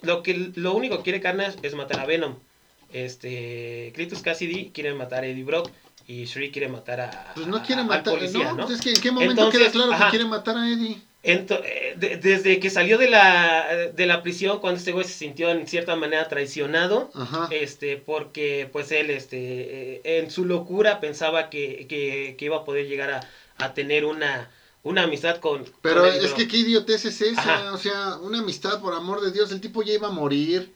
[0.03, 2.35] lo, que, lo único que quiere Carnage es matar a Venom.
[2.93, 5.71] Este, Cletus Cassidy quiere matar a Eddie Brock
[6.09, 8.15] y Shriek quiere matar a, Pues no a- quiere al matar.
[8.15, 8.67] policía, no, ¿no?
[8.67, 10.05] pues es que en qué momento Entonces, queda claro ajá.
[10.07, 11.01] que quiere matar a Eddie.
[11.23, 15.51] Eh, de- desde que salió de la, de la prisión, cuando este güey se sintió
[15.51, 17.49] en cierta manera traicionado, Ajá.
[17.51, 19.37] este, porque pues él, este,
[19.97, 23.21] eh, en su locura pensaba que, que, que iba a poder llegar a,
[23.59, 24.51] a tener una,
[24.83, 25.67] una amistad con...
[25.83, 27.41] Pero con es que qué idiotez es esa.
[27.43, 27.75] Ajá.
[27.75, 29.53] O sea, una amistad, por amor de Dios.
[29.53, 30.73] El tipo ya iba a morir.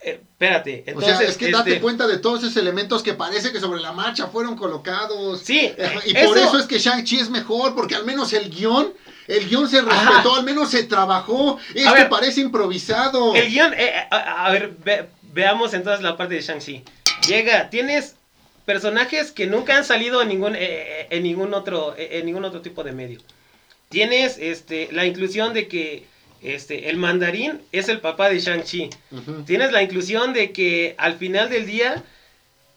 [0.00, 1.18] Eh, espérate, O entonces...
[1.18, 3.92] sea, es que date este, cuenta de todos esos elementos que parece que sobre la
[3.92, 5.40] marcha fueron colocados.
[5.40, 8.50] Sí, Eh, Y eso- por eso es que Shang-Chi es mejor, porque al menos el
[8.50, 8.92] guion,
[9.28, 9.88] el guion se Ajá.
[10.10, 11.58] respetó, al menos se trabajó.
[11.74, 12.08] Esto ver.
[12.08, 13.34] parece improvisado.
[13.34, 16.82] El guion, eh, a, a ver, ve- veamos entonces la parte de Shang-Chi.
[17.28, 18.16] Llega, tienes
[18.64, 22.60] personajes que nunca han salido en ningún, eh, en ningún otro, eh, en ningún otro
[22.60, 23.20] tipo de medio.
[23.88, 26.04] Tienes este, la inclusión de que
[26.42, 28.90] este, el mandarín es el papá de Shang-Chi.
[29.46, 32.02] Tienes la inclusión de que al final del día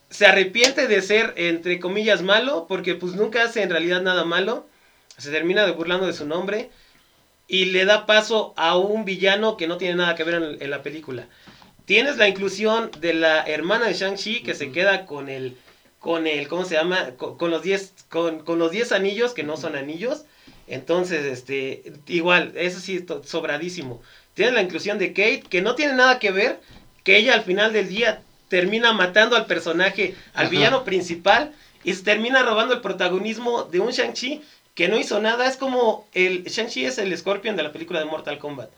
[0.10, 4.66] se arrepiente de ser, entre comillas, malo, porque pues nunca hace en realidad nada malo.
[5.22, 6.70] Se termina burlando de su nombre
[7.48, 10.70] y le da paso a un villano que no tiene nada que ver en, en
[10.72, 11.28] la película.
[11.86, 15.58] Tienes la inclusión de la hermana de Shang-Chi que se queda con el,
[16.00, 17.12] con el, ¿cómo se llama?
[17.18, 20.26] Con, con los 10 con, con los 10 anillos que no son anillos.
[20.68, 24.02] Entonces, este, igual, eso sí, to- sobradísimo.
[24.34, 26.62] Tienes la inclusión de Kate, que no tiene nada que ver,
[27.04, 30.50] que ella al final del día termina matando al personaje, al Ajá.
[30.50, 31.52] villano principal,
[31.84, 34.42] y se termina robando el protagonismo de un Shang-Chi
[34.82, 35.46] que no hizo nada.
[35.46, 38.72] Es como el Shang-Chi es el Scorpion de la película de Mortal Kombat.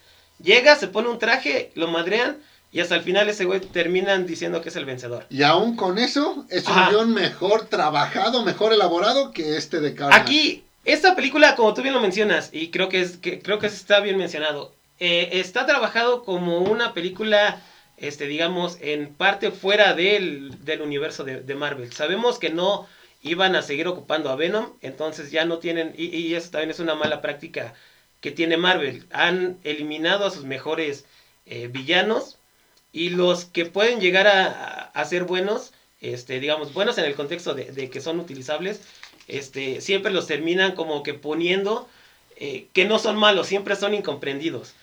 [0.43, 2.39] Llega, se pone un traje, lo madrean,
[2.73, 5.25] y hasta el final ese güey terminan diciendo que es el vencedor.
[5.29, 6.89] Y aún con eso, es un Ajá.
[6.89, 10.19] guion mejor trabajado, mejor elaborado que este de Carnage.
[10.21, 13.67] Aquí, esta película, como tú bien lo mencionas, y creo que, es, que creo que
[13.67, 17.61] está bien mencionado, eh, está trabajado como una película,
[17.95, 21.93] este, digamos, en parte fuera del, del universo de, de Marvel.
[21.93, 22.89] Sabemos que no
[23.23, 26.95] iban a seguir ocupando a Venom, entonces ya no tienen, y, eso también es una
[26.95, 27.73] mala práctica
[28.21, 29.05] que tiene Marvel.
[29.11, 31.05] Han eliminado a sus mejores
[31.45, 32.37] eh, villanos
[32.91, 37.71] y los que pueden llegar a, ser buenos, este, digamos, buenos en el contexto de,
[37.71, 38.81] de que son utilizables,
[39.27, 41.87] este, siempre los terminan como que poniendo
[42.35, 44.73] eh, que no son malos, siempre son incomprendidos.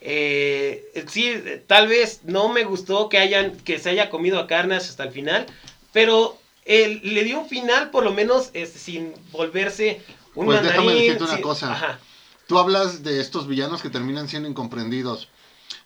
[0.00, 1.34] Eh, sí,
[1.66, 5.12] tal vez no me gustó que hayan que se haya comido a Carnage hasta el
[5.12, 5.46] final,
[5.92, 10.02] pero él le dio un final por lo menos este, sin volverse
[10.34, 11.72] un Pues déjame decirte una sin- cosa.
[11.72, 11.98] Ajá.
[12.46, 15.28] Tú hablas de estos villanos que terminan siendo incomprendidos.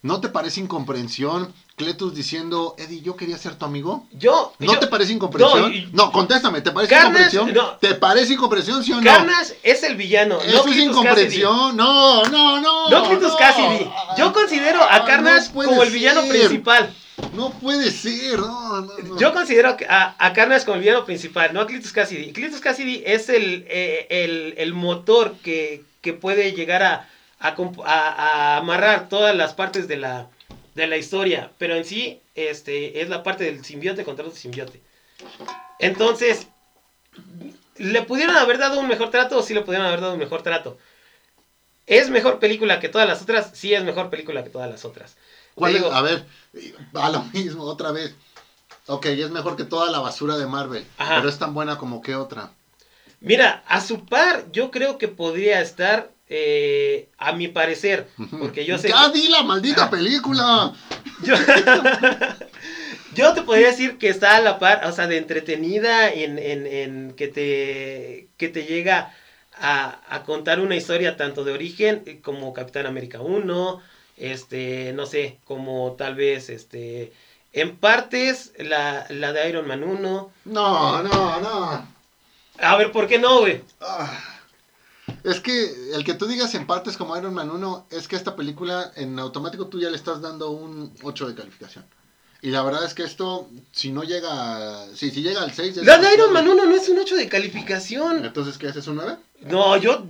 [0.02, 1.52] ¿No te parece incomprensión
[1.84, 4.06] Cletus diciendo, Eddie, yo quería ser tu amigo?
[4.12, 5.72] Yo, ¿No yo- te parece incomprensión?
[5.92, 7.54] no, No, y- contéstame, ¿te parece Carnage, incomprensión?
[7.54, 7.76] no.
[7.78, 9.02] ¿Te parece incomprensión, sí o no?
[9.04, 10.34] Carnage es el villano.
[10.36, 11.76] no Eso es Cletus incomprensión.
[11.76, 12.88] No, no, no.
[12.90, 13.90] No Cletus Cassidy.
[14.18, 16.30] Yo considero a no puede como el villano ser.
[16.30, 16.94] principal.
[17.34, 19.18] No puede ser, no, no, no.
[19.18, 22.32] Yo considero a, a Carnage como el villano principal, no a Cletus Cassidy.
[22.32, 28.56] Cletus Cassidy es el, eh, el, el motor que, que puede llegar a, a- a
[28.56, 30.28] amarrar todas las partes de la,
[30.80, 34.80] de la historia, pero en sí este, es la parte del simbionte contra otro simbionte.
[35.78, 36.46] Entonces,
[37.76, 40.42] ¿le pudieron haber dado un mejor trato o sí le pudieron haber dado un mejor
[40.42, 40.78] trato?
[41.86, 43.50] ¿Es mejor película que todas las otras?
[43.54, 45.16] Sí, es mejor película que todas las otras.
[45.54, 45.82] ¿Cuál es?
[45.82, 46.24] A ver,
[46.94, 48.14] a lo mismo, otra vez.
[48.86, 51.16] Ok, es mejor que toda la basura de Marvel, Ajá.
[51.16, 52.50] pero es tan buena como que otra.
[53.20, 58.06] Mira, a su par, yo creo que podría estar, eh, a mi parecer,
[58.38, 58.88] porque yo sé.
[58.88, 59.90] ¡Ya di la maldita Ah.
[59.90, 60.72] película!
[61.22, 61.34] Yo,
[63.14, 66.66] yo te podría decir que está a la par, o sea, de entretenida, en, en,
[66.66, 69.12] en que, te, que te llega
[69.60, 73.82] a, a contar una historia tanto de origen como Capitán América 1,
[74.16, 77.12] este, no sé, como tal vez, este,
[77.52, 80.32] en partes la, la de Iron Man 1.
[80.46, 81.86] No, no, no.
[82.60, 83.60] A ver, ¿por qué no, güey?
[83.80, 84.39] Ah.
[85.24, 88.36] Es que el que tú digas en partes como Iron Man 1 es que esta
[88.36, 91.84] película en automático tú ya le estás dando un 8 de calificación.
[92.42, 94.30] Y la verdad es que esto, si no llega,
[94.82, 95.74] a- sí, si llega al 6...
[95.74, 96.68] ya La de Iron Man demasiado.
[96.70, 98.24] 1 no es un 8 de calificación.
[98.24, 99.16] Entonces, ¿qué haces un 9?
[99.42, 100.06] No, yo.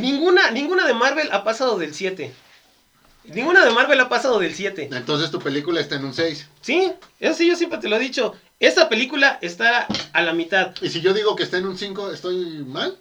[0.00, 2.32] Ninguna, ninguna de Marvel ha pasado del 7.
[3.24, 4.88] Ninguna de Marvel ha pasado del 7.
[4.92, 6.46] Entonces tu película está en un 6.
[6.62, 8.34] Sí, eso sí, yo siempre te lo he dicho.
[8.60, 10.74] Esta película está a la mitad.
[10.80, 12.96] Y si yo digo que está en un 5, ¿estoy mal?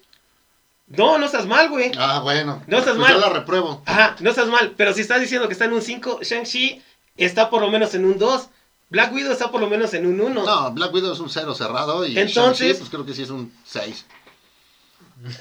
[0.98, 1.92] No, no estás mal, güey.
[1.98, 2.62] Ah, bueno.
[2.68, 3.14] No estás pues mal.
[3.14, 3.82] Yo la repruebo.
[3.86, 4.74] Ajá, no estás mal.
[4.78, 6.82] Pero si estás diciendo que está en un 5, Shang-Chi
[7.18, 8.48] está por lo menos en un 2.
[8.90, 10.44] Black Widow está por lo menos en un 1.
[10.44, 13.30] No, Black Widow es un 0 cerrado y Entonces- Shang-Chi, pues creo que sí es
[13.32, 14.06] un 6.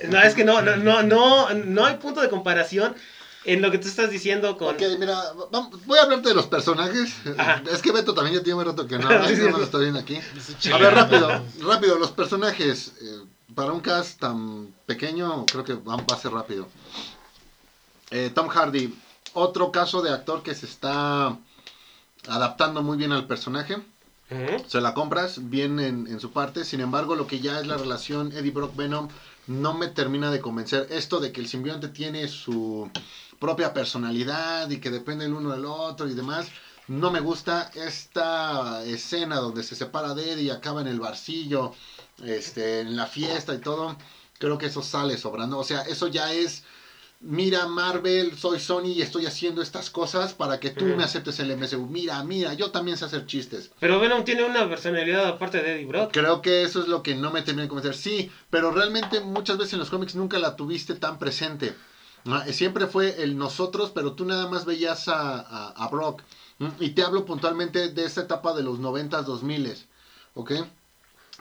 [0.08, 2.94] No, es que no, no, no, no, no hay punto de comparación
[3.44, 4.74] en lo que tú estás diciendo con.
[4.76, 7.12] Ok, mira, vamos- voy a hablarte de los personajes.
[7.36, 7.62] Ajá.
[7.70, 10.18] Es que Beto también ya tiene un rato que no Sí, lo estoy viendo aquí.
[10.72, 12.92] A ver, rápido, rápido, los personajes.
[13.02, 16.68] eh, para un cast tan pequeño, creo que va, va a ser rápido.
[18.10, 18.94] Eh, Tom Hardy,
[19.34, 21.36] otro caso de actor que se está
[22.28, 23.82] adaptando muy bien al personaje.
[24.66, 26.64] Se la compras bien en, en su parte.
[26.64, 29.08] Sin embargo, lo que ya es la relación Eddie Brock Venom
[29.46, 30.86] no me termina de convencer.
[30.90, 32.90] Esto de que el simbionte tiene su
[33.38, 36.46] propia personalidad y que depende el uno del otro y demás.
[36.88, 41.74] No me gusta esta escena donde se separa de Eddie y acaba en el barcillo,
[42.22, 43.96] este, en la fiesta y todo.
[44.38, 45.58] Creo que eso sale sobrando.
[45.58, 46.64] O sea, eso ya es
[47.22, 51.56] mira Marvel, soy Sony y estoy haciendo estas cosas para que tú me aceptes el
[51.56, 51.86] MCU.
[51.86, 53.70] Mira, mira, yo también sé hacer chistes.
[53.78, 56.12] Pero Venom tiene una personalidad aparte de Eddie Brock.
[56.12, 57.94] Creo que eso es lo que no me termina de convencer.
[57.94, 61.74] Sí, pero realmente muchas veces en los cómics nunca la tuviste tan presente.
[62.26, 66.22] Ah, Siempre fue el nosotros, pero tú nada más veías a, a, a Brock.
[66.58, 66.70] ¿m?
[66.80, 69.76] Y te hablo puntualmente de esa etapa de los 90s, 2000
[70.34, 70.52] ¿ok?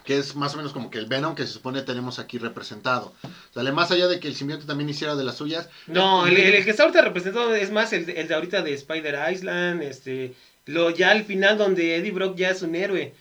[0.04, 3.14] Que es más o menos como que el Venom que se supone tenemos aquí representado.
[3.54, 5.70] Sale más allá de que el simbionte también hiciera de las suyas.
[5.88, 9.32] No, el, el que está ahorita representado es más el, el de ahorita de Spider
[9.32, 10.34] Island, este,
[10.66, 13.14] lo ya al final donde Eddie Brock ya es un héroe.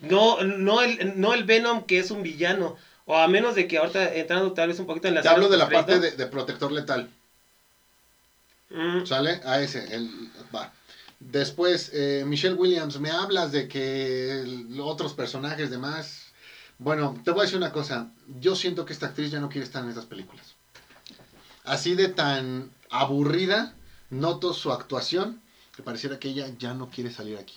[0.00, 2.76] No, no el, no el Venom que es un villano.
[3.04, 5.48] O a menos de que ahorita entrando tal vez un poquito en la Te hablo
[5.48, 7.10] de la parte de, de protector letal.
[8.70, 9.40] Mm, ¿Sale?
[9.44, 9.94] A ese.
[9.94, 10.08] El,
[10.54, 10.72] va.
[11.30, 16.26] Después, eh, Michelle Williams, me hablas de que el- otros personajes demás.
[16.78, 18.08] Bueno, te voy a decir una cosa.
[18.40, 20.54] Yo siento que esta actriz ya no quiere estar en estas películas.
[21.64, 23.72] Así de tan aburrida,
[24.10, 25.40] noto su actuación,
[25.76, 27.54] que pareciera que ella ya no quiere salir aquí.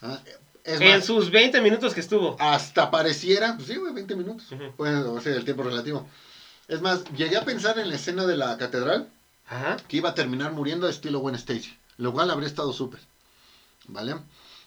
[0.00, 0.20] Ah,
[0.64, 2.36] Es en sus 20 minutos que estuvo.
[2.40, 4.50] hasta pareciera, pues sí, güey, 20 minutos.
[4.50, 4.72] Ujú.
[4.78, 6.08] Bueno, o sea, el tiempo relativo.
[6.68, 9.10] Es más, llegué a pensar en la escena de la catedral
[9.46, 9.76] Ajá.
[9.86, 13.00] que iba a terminar muriendo estilo Gwen Stacy, lo cual habría estado súper,
[13.86, 14.20] ¿vale?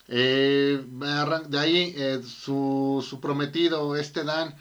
[0.07, 4.55] Eh, de ahí eh, su, su prometido, este Dan,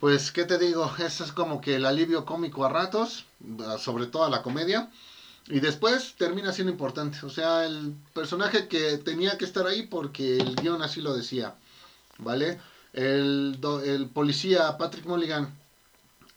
[0.00, 0.90] pues, ¿qué te digo?
[0.98, 3.24] Eso es como que el alivio cómico a ratos,
[3.60, 4.88] ah, sobre todo a la comedia,
[5.48, 10.36] y después termina siendo importante, o sea, el personaje que tenía que estar ahí porque
[10.38, 11.54] el guion así lo decía,
[12.18, 12.56] ¿vale?
[12.92, 15.50] El, el policía Patrick Mulligan,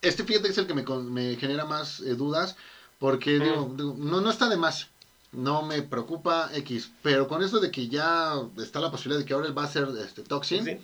[0.02, 2.56] este fíjate es el que me, me genera más eh, dudas,
[3.00, 3.44] porque Mm.
[3.44, 4.88] digo, digo, no, no está de más.
[5.34, 6.92] No me preocupa X.
[7.02, 9.68] Pero con eso de que ya está la posibilidad de que ahora él va a
[9.68, 10.78] ser este, Toxin, Sí.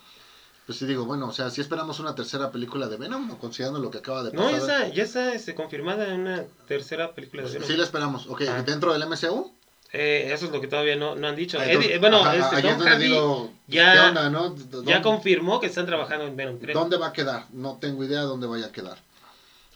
[0.65, 3.89] pues sí digo, bueno, o sea, si esperamos una tercera película de Venom, considerando lo
[3.91, 4.81] que acaba de No, ya pasar.
[4.83, 7.67] está, ya está este, confirmada una tercera película de Venom.
[7.67, 8.27] Sí la esperamos.
[8.27, 8.61] Ok, Ah.
[8.63, 9.51] dentro del MCU.
[9.91, 11.57] Eh, eso es lo que todavía no, no han dicho.
[11.59, 14.29] Eddie- eh, bueno, ajá, este, Hardy digo, ya- ya
[14.69, 16.75] ¿dónde- confirmó que están trabajando en Venom 3.
[16.75, 17.45] ¿Dónde va a quedar?
[17.53, 18.99] No tengo idea dónde vaya a quedar.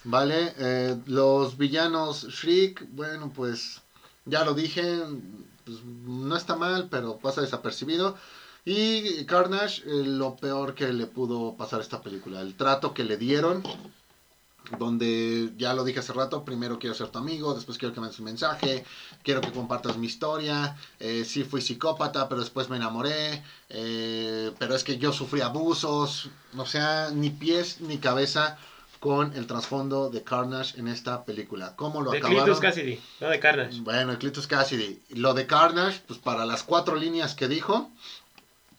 [0.03, 3.81] Vale, eh, los villanos Shriek, bueno, pues
[4.25, 5.01] ya lo dije,
[5.65, 8.15] pues, no está mal, pero pasa desapercibido.
[8.65, 13.17] Y Carnage, eh, lo peor que le pudo pasar esta película, el trato que le
[13.17, 13.61] dieron,
[14.79, 18.07] donde ya lo dije hace rato, primero quiero ser tu amigo, después quiero que me
[18.07, 18.85] des un mensaje,
[19.21, 24.75] quiero que compartas mi historia, eh, sí fui psicópata, pero después me enamoré, eh, pero
[24.75, 28.57] es que yo sufrí abusos, o sea, ni pies ni cabeza
[29.03, 31.75] con el trasfondo de Carnage en esta película.
[31.75, 32.45] ¿Cómo lo de acabaron?
[32.45, 33.81] Cletus Cassidy, no de Carnage.
[33.81, 35.01] Bueno, el Cletus Cassidy.
[35.09, 37.91] Lo de Carnage, pues para las cuatro líneas que dijo,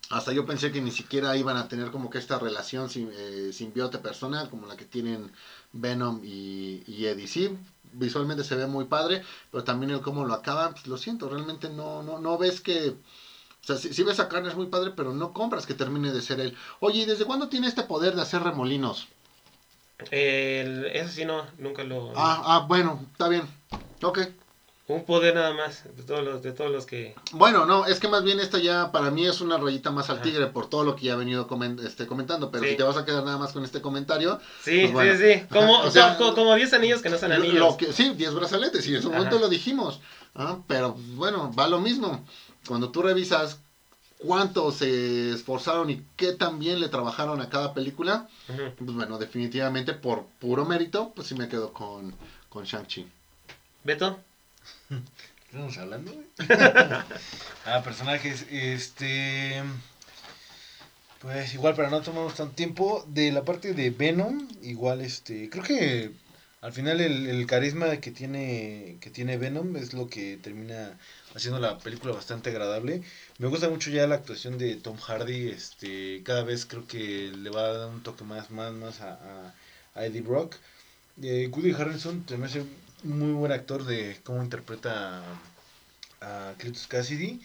[0.08, 3.50] hasta yo pensé que ni siquiera iban a tener como que esta relación sim- eh,
[3.52, 5.30] simbiote personal como la que tienen
[5.74, 7.26] Venom y, y Eddie.
[7.26, 7.50] Sí,
[7.92, 11.68] visualmente se ve muy padre, pero también el cómo lo acaban, pues lo siento, realmente
[11.68, 12.96] no, no, no ves que...
[13.62, 16.40] O sea, si, ves a Carnage muy padre, pero no compras que termine de ser
[16.40, 16.56] él.
[16.80, 19.08] Oye, ¿y desde cuándo tiene este poder de hacer remolinos?
[20.10, 22.12] El- eso sí, no, nunca lo.
[22.16, 23.42] Ah, ah, bueno, está bien.
[24.02, 24.20] Ok.
[24.86, 27.14] Un poder nada más de todos los, de todos los que.
[27.32, 30.16] Bueno, no, es que más bien esta ya para mí es una rayita más al
[30.16, 30.24] Ajá.
[30.24, 31.48] tigre por todo lo que ya he venido
[31.86, 32.70] este, comentando, pero Sí.
[32.72, 35.12] si te vas a quedar nada más con este comentario, Sí, Pues bueno.
[35.16, 35.46] sí, sí.
[35.50, 37.54] Como, Ajá, o sea, como, como 10 anillos que no son lo- anillos.
[37.54, 39.44] lo que, sí, 10 brazaletes, y en su momento Ajá.
[39.44, 40.00] lo dijimos,
[40.34, 42.22] ah, pero pues, bueno, va lo mismo.
[42.68, 43.60] Cuando tú revisas
[44.26, 49.92] cuánto se esforzaron y qué tan bien le trabajaron a cada película, pues bueno, definitivamente
[49.92, 52.14] por puro mérito, pues sí me quedo con,
[52.48, 53.06] con Shang-Chi.
[53.84, 54.18] Beto.
[54.88, 54.96] ¿Qué
[55.50, 56.12] estamos hablando,
[57.66, 59.62] ah, personajes, este...
[61.20, 65.64] Pues igual para no tomarnos tanto tiempo, de la parte de Venom, igual este, creo
[65.64, 66.10] que
[66.60, 70.98] al final el, el carisma que tiene, que tiene Venom es lo que termina
[71.34, 73.02] haciendo la película bastante agradable.
[73.38, 77.50] Me gusta mucho ya la actuación de Tom Hardy, este, cada vez creo que le
[77.50, 79.54] va a dar un toque más, más, más a, a-
[79.94, 80.56] a Eddie Brock.
[81.22, 85.22] Eh, Woody Harrelson me hace un muy buen actor de cómo interpreta
[86.20, 87.40] a, a Cletus Cassidy.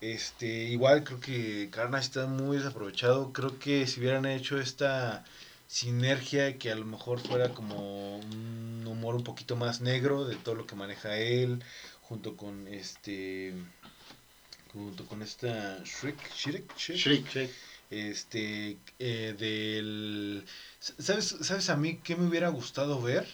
[0.00, 3.32] Este, igual creo que Carnage está muy desaprovechado.
[3.32, 5.24] Creo que si hubieran hecho esta
[5.68, 10.54] sinergia que a lo mejor fuera como un humor un poquito más negro de todo
[10.56, 11.62] lo que maneja él,
[12.12, 13.54] junto con este
[14.70, 17.50] junto con esta Shriek, Shriek, Shriek, Shriek.
[17.88, 20.44] este eh, del
[20.78, 23.26] sabes sabes a mí qué me hubiera gustado ver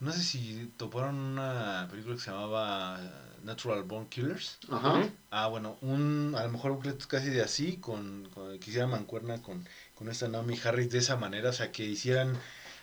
[0.00, 3.00] no sé si toparon una película que se llamaba
[3.42, 4.58] Natural Born Killers.
[4.70, 5.08] Ajá.
[5.30, 8.86] Ah, bueno, un, a lo mejor un reto casi de así, con, con que hiciera
[8.86, 12.38] mancuerna con, con esta Naomi Harris de esa manera, o sea, que hicieran,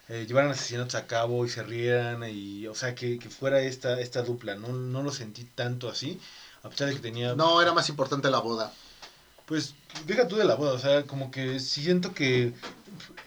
[0.10, 4.00] eh, llevaran asesinatos a cabo y se rieran, y, o sea, que, que fuera esta,
[4.02, 6.20] esta dupla, no, no lo sentí tanto así,
[6.64, 8.72] a pesar de que tenía, No, era más importante la boda.
[9.46, 9.76] pues,
[10.06, 12.54] deja tú de la boda, o sea, como que siento que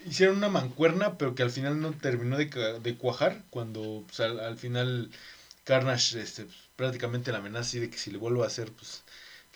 [0.05, 2.47] hicieron una mancuerna, pero que al final no terminó de,
[2.81, 5.11] de cuajar, cuando pues, al, al final
[5.65, 9.03] Carnage este, pues, prácticamente la amenaza así de que si le vuelvo a hacer, pues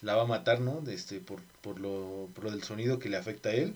[0.01, 0.81] la va a matar, ¿no?
[0.81, 3.75] De Este, por, por, lo, por lo del sonido que le afecta a él.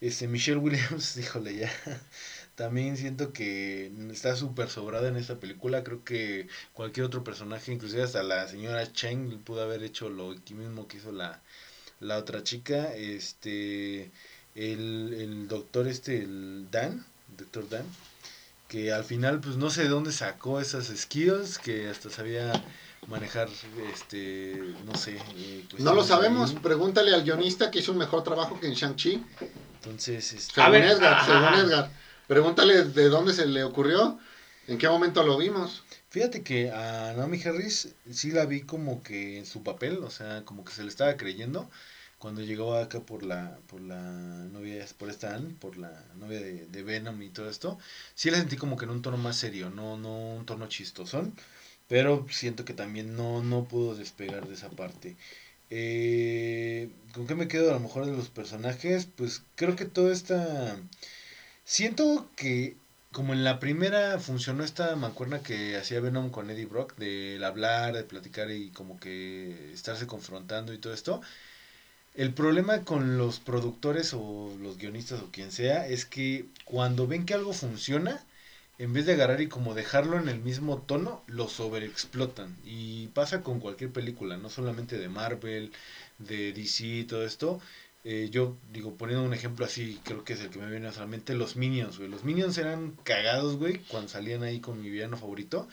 [0.00, 1.72] Este, Michelle Williams, híjole, ya.
[2.58, 5.84] También siento que está súper sobrada en esta película.
[5.84, 10.88] Creo que cualquier otro personaje, inclusive hasta la señora Cheng, pudo haber hecho lo mismo
[10.88, 11.40] que hizo la,
[12.00, 12.92] la otra chica.
[12.96, 14.10] Este,
[14.56, 17.06] el, el doctor, este, el Dan,
[17.36, 17.84] doctor Dan,
[18.66, 22.52] que al final, pues no sé de dónde sacó esas skills, que hasta sabía
[23.06, 23.48] manejar,
[23.94, 25.16] este, no sé.
[25.36, 26.50] eh, No lo sabemos.
[26.50, 26.58] ahí.
[26.60, 29.22] Pregúntale al guionista que hizo un mejor trabajo que en Shang-Chi.
[29.76, 31.26] Entonces, este, Según ver, Edgar, ajá.
[31.54, 32.07] según Edgar.
[32.28, 34.18] Pregúntale de dónde se le ocurrió,
[34.68, 35.82] en qué momento lo vimos.
[36.10, 40.44] Fíjate que a Naomi Harris sí la vi como que en su papel, o sea,
[40.44, 41.68] como que se le estaba creyendo
[42.18, 44.00] cuando llegó acá por la por la
[44.52, 47.78] novia, por esta por la novia de, de Venom y todo esto.
[48.14, 51.34] Sí la sentí como que en un tono más serio, no no un tono chistosón,
[51.88, 55.16] pero siento que también no no pudo despegar de esa parte.
[55.70, 59.06] Eh, ¿Con qué me quedo a lo mejor de los personajes?
[59.06, 60.78] Pues creo que toda esta...
[61.68, 62.78] Siento que
[63.12, 67.94] como en la primera funcionó esta mancuerna que hacía Venom con Eddie Brock, del hablar,
[67.94, 71.20] de platicar y como que estarse confrontando y todo esto.
[72.14, 77.26] El problema con los productores o los guionistas o quien sea es que cuando ven
[77.26, 78.24] que algo funciona,
[78.78, 82.56] en vez de agarrar y como dejarlo en el mismo tono, lo sobreexplotan.
[82.64, 85.72] Y pasa con cualquier película, no solamente de Marvel,
[86.18, 87.60] de DC y todo esto.
[88.04, 90.92] Eh, yo digo, poniendo un ejemplo así, creo que es el que me viene a
[90.92, 92.08] la mente, los Minions, güey.
[92.08, 95.68] Los Minions eran cagados, güey, cuando salían ahí con mi villano favorito.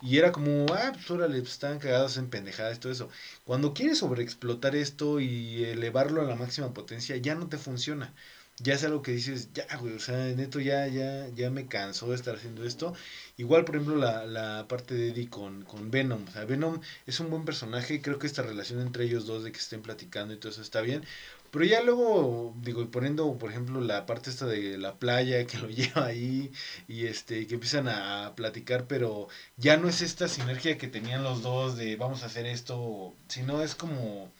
[0.00, 3.10] Y era como, ah, pues órale, pues estaban cagados en pendejadas, todo eso.
[3.44, 8.14] Cuando quieres sobreexplotar esto y elevarlo a la máxima potencia, ya no te funciona.
[8.60, 12.08] Ya es algo que dices, ya, güey, o sea, neto, ya, ya, ya me cansó
[12.08, 12.92] de estar haciendo esto.
[13.36, 16.24] Igual, por ejemplo, la, la parte de Eddie con, con Venom.
[16.28, 19.52] O sea, Venom es un buen personaje creo que esta relación entre ellos dos de
[19.52, 21.04] que estén platicando y todo eso está bien.
[21.50, 25.58] Pero ya luego, digo, y poniendo, por ejemplo, la parte esta de la playa que
[25.58, 26.52] lo lleva ahí
[26.86, 31.42] y este, que empiezan a platicar, pero ya no es esta sinergia que tenían los
[31.42, 34.30] dos de vamos a hacer esto, sino es como,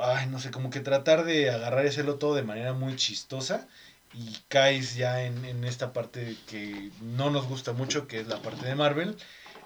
[0.00, 3.68] ay, no sé, como que tratar de agarrar hacerlo todo de manera muy chistosa
[4.12, 8.40] y caes ya en, en esta parte que no nos gusta mucho, que es la
[8.42, 9.16] parte de Marvel,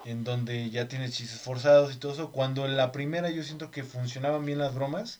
[0.05, 3.83] en donde ya tienes chistes forzados y todo eso, cuando la primera yo siento que
[3.83, 5.19] funcionaban bien las bromas,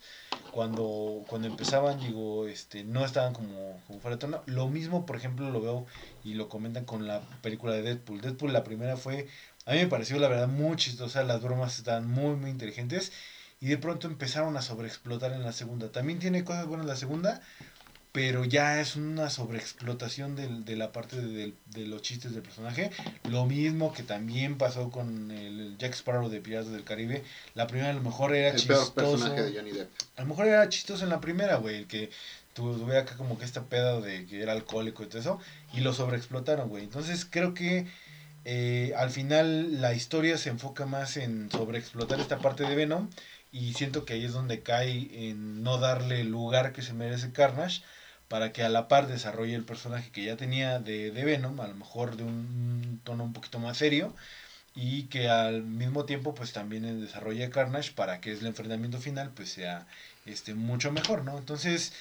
[0.52, 4.44] cuando, cuando empezaban, digo, este, no estaban como, como fuera de tono.
[4.46, 5.86] Lo mismo, por ejemplo, lo veo
[6.24, 8.22] y lo comentan con la película de Deadpool.
[8.22, 9.28] Deadpool, la primera fue,
[9.66, 13.12] a mí me pareció la verdad muy chistosa, las bromas estaban muy, muy inteligentes
[13.64, 15.90] y de pronto empezaron a sobreexplotar en la segunda.
[15.90, 17.40] También tiene cosas buenas la segunda,
[18.12, 22.92] pero ya es una sobreexplotación del- de la parte de, de los chistes del personaje.
[23.24, 27.24] Lo mismo que también pasó con el Jack Sparrow de Piratas del Caribe.
[27.56, 28.94] La primera a lo mejor era El peor chistoso.
[28.96, 29.90] personaje de Johnny Depp.
[30.18, 32.10] A lo mejor era chistoso en la primera, güey, el que
[32.54, 35.40] tu- tuve acá como que esta peda de que era alcohólico y todo eso,
[35.74, 36.84] y lo sobreexplotaron, güey.
[36.84, 37.88] Entonces creo que
[38.46, 43.10] eh, al final la historia se enfoca más en sobreexplotar esta parte de Venom,
[43.54, 47.32] y siento que ahí es donde cae en no darle el lugar que se merece
[47.32, 47.84] Carnage,
[48.28, 51.76] para que a la par desarrolle el personaje que ya tenía de, Venom, a lo
[51.76, 54.16] mejor de un tono un poquito más serio,
[54.76, 59.52] y que al mismo tiempo pues también desarrolle Carnage para que el enfrentamiento final pues
[59.52, 59.88] sea
[60.26, 61.38] este mucho mejor, ¿no?
[61.38, 61.94] Entonces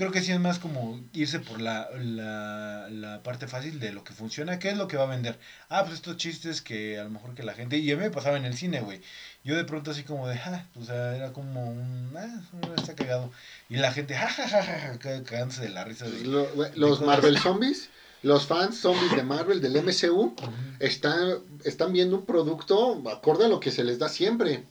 [0.00, 4.02] creo que sí es más como irse por la, la, la parte fácil de lo
[4.02, 5.38] que funciona, ¿qué es lo que va a vender?
[5.68, 8.10] Ah, pues estos chistes que a lo mejor que la gente, y a mí me
[8.10, 9.02] pasaba en el cine, güey,
[9.44, 12.40] yo de pronto así como de, ah, o sea, era como un, ah,
[12.78, 13.30] está cagado,
[13.68, 16.24] y la gente, ja, ja, ja, ja, ja, cagándose de la risa de...
[16.24, 17.02] Lo- güey, los.
[17.02, 17.90] Marvel Zombies,
[18.22, 20.34] los fans zombies de Marvel, del MCU,
[20.78, 24.64] están, están viendo un producto acorde a lo que se les da siempre.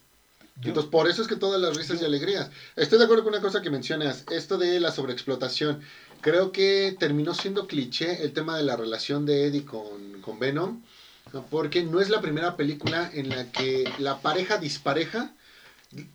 [0.62, 2.50] Entonces, por eso es que todas las risas y alegrías.
[2.76, 5.82] Estoy de acuerdo con una cosa que mencionas, esto de la sobreexplotación.
[6.22, 10.82] Creo que terminó siendo cliché el tema de la relación de Eddie con, con Venom,
[11.32, 11.46] ¿no?
[11.46, 15.34] porque no es la primera película en la que la pareja dispareja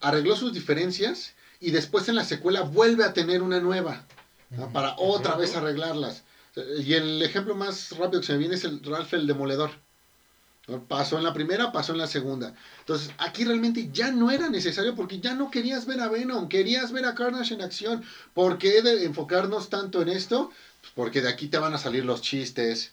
[0.00, 4.06] arregló sus diferencias y después en la secuela vuelve a tener una nueva,
[4.72, 6.24] para otra vez arreglarlas.
[6.78, 9.70] Y el ejemplo más rápido que se me viene es el Ralph el Demoledor.
[10.88, 12.54] Pasó en la primera, pasó en la segunda.
[12.80, 16.90] Entonces, aquí realmente ya no era necesario porque ya no querías ver a Venom, querías
[16.90, 18.02] ver a Carnage en acción.
[18.32, 20.50] ¿Por qué de enfocarnos tanto en esto?
[20.80, 22.92] Pues porque de aquí te van a salir los chistes.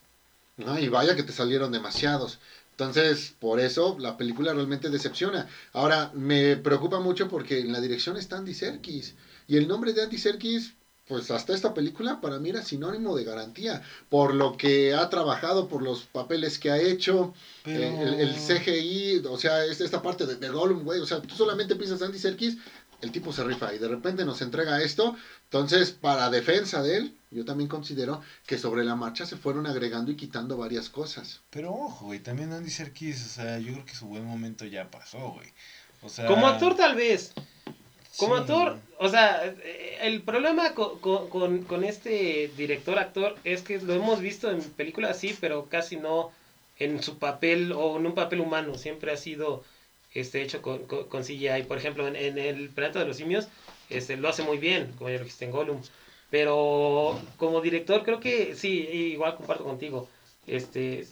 [0.58, 0.78] ¿no?
[0.78, 2.40] Y vaya que te salieron demasiados.
[2.72, 5.48] Entonces, por eso la película realmente decepciona.
[5.72, 9.14] Ahora, me preocupa mucho porque en la dirección está Andy Serkis.
[9.48, 10.74] Y el nombre de Andy Serkis
[11.08, 15.68] pues hasta esta película para mí era sinónimo de garantía, por lo que ha trabajado,
[15.68, 17.34] por los papeles que ha hecho,
[17.66, 21.36] eh, el, CGI, o sea, es esta parte de, de Gollum, güey, o sea, tú
[21.36, 22.58] solamente piensas Andy Serkis,
[23.02, 27.18] el tipo se rifa y de repente nos entrega esto, entonces para defensa de él,
[27.32, 31.42] yo también considero que sobre la marcha se fueron agregando y quitando varias cosas.
[31.50, 34.90] Pero ojo, güey, también Andy Serkis, o sea, yo creo que su buen momento ya
[34.92, 35.52] pasó, güey.
[36.04, 37.34] O sea, Como actor tal vez.
[38.18, 39.54] Como actor, o sea,
[40.02, 45.68] el problema con, este director actor es que lo hemos visto en películas así, pero
[45.70, 46.32] casi no
[46.78, 48.78] en su papel o en un papel humano.
[48.78, 49.64] Siempre ha sido
[50.14, 51.64] este hecho con, con, CGI.
[51.68, 53.48] Por ejemplo, en, El Planeta de los Simios
[53.90, 55.82] este, lo hace muy bien, como ya lo dijiste en Gollum.
[56.30, 60.10] Pero como director creo que sí, igual comparto contigo.
[60.48, 61.08] Este,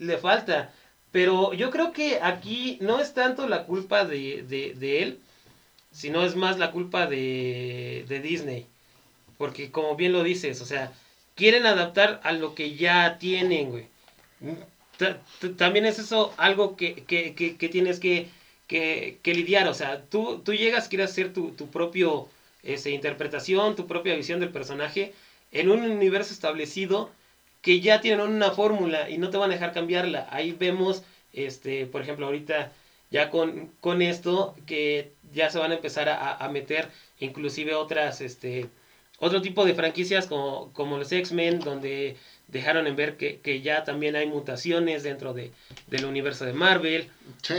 [0.00, 0.72] le falta.
[1.12, 5.20] Pero yo creo que aquí no es tanto la culpa de, de, de él,
[5.94, 8.66] sino es más la culpa de, de Disney.
[9.38, 10.92] Porque como bien lo dices, o sea,
[11.36, 13.86] quieren adaptar a lo que ya tienen, güey.
[15.56, 18.28] También es eso algo que, que, que, tienes que,
[18.66, 19.68] que, lidiar.
[19.68, 22.28] O sea, tú, tú llegas, quieres hacer tu, tu propio
[22.62, 25.14] este, interpretación, tu propia visión del personaje
[25.52, 27.10] en un universo establecido
[27.62, 30.26] que ya tienen una fórmula y no te van a dejar cambiarla.
[30.30, 32.72] Ahí vemos, este, por ejemplo, ahorita
[33.10, 36.88] ya con, con esto que ya se van a empezar a, meter
[37.20, 38.68] inclusive otras, este,
[39.18, 42.16] otro tipo de franquicias como, como los X-Men, donde
[42.48, 45.50] dejaron en ver que, ya también hay mutaciones dentro de,
[45.88, 47.08] del universo de Marvel,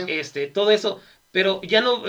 [0.08, 1.00] este, todo eso,
[1.32, 2.02] pero ya no,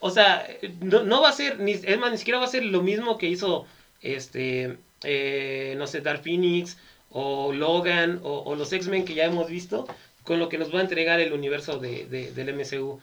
[0.00, 0.46] o, sea,
[0.80, 3.26] no, va a ser, ni, es más, ni siquiera va a ser lo mismo que
[3.26, 3.66] hizo,
[4.00, 6.76] este, eh, no sé, Dark Phoenix,
[7.10, 9.86] o Logan, o, los X-Men que ya hemos visto,
[10.24, 13.00] con lo que nos va a entregar el universo de, del MCU.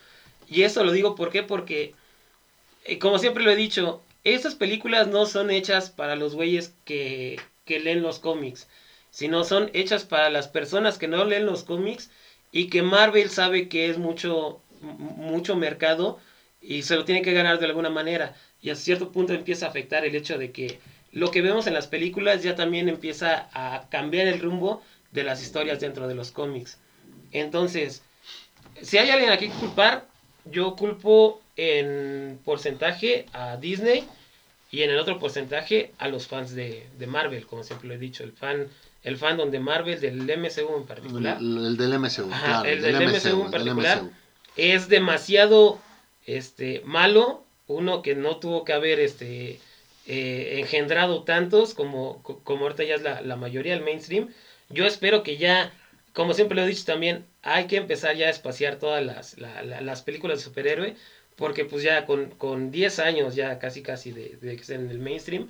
[0.52, 1.96] Y eso lo digo porque,
[2.84, 7.40] eh, como siempre lo he dicho, estas películas no son hechas para los güeyes que,
[7.64, 8.68] que leen los cómics,
[9.12, 12.12] sino son hechas para las personas que no leen los cómics
[12.52, 16.20] y que Marvel sabe que es mucho, mucho mercado
[16.62, 18.36] y se lo tiene que ganar de alguna manera.
[18.62, 20.82] Y a cierto punto empieza a afectar el hecho de que
[21.14, 24.82] lo que vemos en las películas ya también empieza a cambiar el rumbo
[25.14, 26.78] de las historias dentro de los cómics.
[27.32, 28.04] Entonces,
[28.82, 30.11] si hay alguien aquí que culpar,
[30.46, 34.08] yo culpo en porcentaje a Disney
[34.72, 38.24] y en el otro porcentaje a los fans de, Marvel, como siempre lo he dicho,
[38.24, 38.68] el fan
[39.04, 41.38] el fandom de Marvel, del MCU en particular.
[41.40, 42.70] El, del MCU, claro.
[42.70, 44.04] El, del, MCU, en particular
[44.56, 45.80] es demasiado
[46.26, 47.44] este, malo.
[47.68, 49.60] Uno que no tuvo que haber este,
[50.06, 54.30] eh, engendrado tantos como, como ahorita ya es la, la mayoría, el mainstream.
[54.70, 55.74] Yo espero que ya
[56.14, 60.02] como siempre lo he dicho también, hay que empezar ya a espaciar todas las, las
[60.04, 60.96] películas de superhéroe,
[61.36, 64.92] porque pues ya con, con 10 años ya casi casi de, de que estén en
[64.92, 65.50] el mainstream,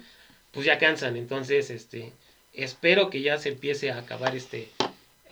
[0.52, 1.18] pues ya cansan.
[1.18, 2.14] Entonces, este,
[2.54, 4.70] espero que ya se empiece a acabar este,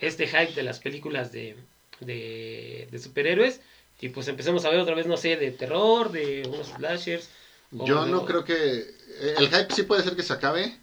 [0.00, 1.56] este hype de las películas de,
[2.00, 3.60] de, de superhéroes
[4.00, 7.28] y pues empecemos a ver otra vez, no sé, de terror, de unos slashers.
[7.70, 8.94] Yo no creo que...
[9.38, 10.74] El hype sí puede ser que se acabe,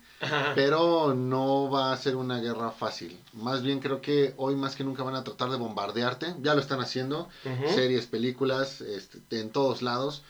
[0.55, 3.20] pero no va a ser una guerra fácil.
[3.34, 6.36] Más bien creo que hoy más que nunca van a tratar de bombardearte.
[6.41, 7.30] Ya lo están haciendo.
[7.74, 10.24] Series, películas, este, en todos lados.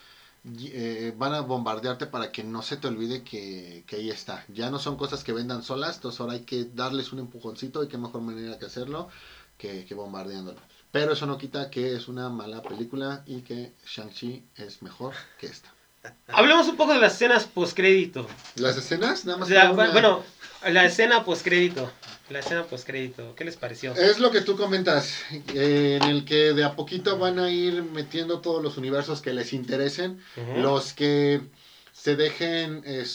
[0.60, 4.46] Eh, van a bombardearte para que no se te olvide que, ahí está.
[4.48, 7.88] Ya no son cosas que vendan solas, entonces ahora hay que darles un empujoncito y
[7.88, 9.10] qué mejor manera que hacerlo
[9.58, 10.60] que, que bombardeándolo.
[10.92, 15.48] Pero eso no quita que es una mala película y que Shang-Chi es mejor que
[15.48, 15.74] esta.
[16.28, 18.28] Hablemos un poco de las escenas postcrédito.
[18.56, 19.26] ¿Las escenas?
[19.26, 19.94] Nada más.
[19.94, 20.24] Bueno,
[20.66, 21.92] la escena postcrédito.
[22.30, 23.36] La escena postcrédito.
[23.36, 23.94] ¿Qué les pareció?
[23.96, 25.14] Es lo que tú comentas,
[25.54, 29.34] eh, en el que de a poquito van a ir metiendo todos los universos que
[29.34, 30.22] les interesen,
[30.58, 31.42] los que
[31.94, 33.06] se dejen eh,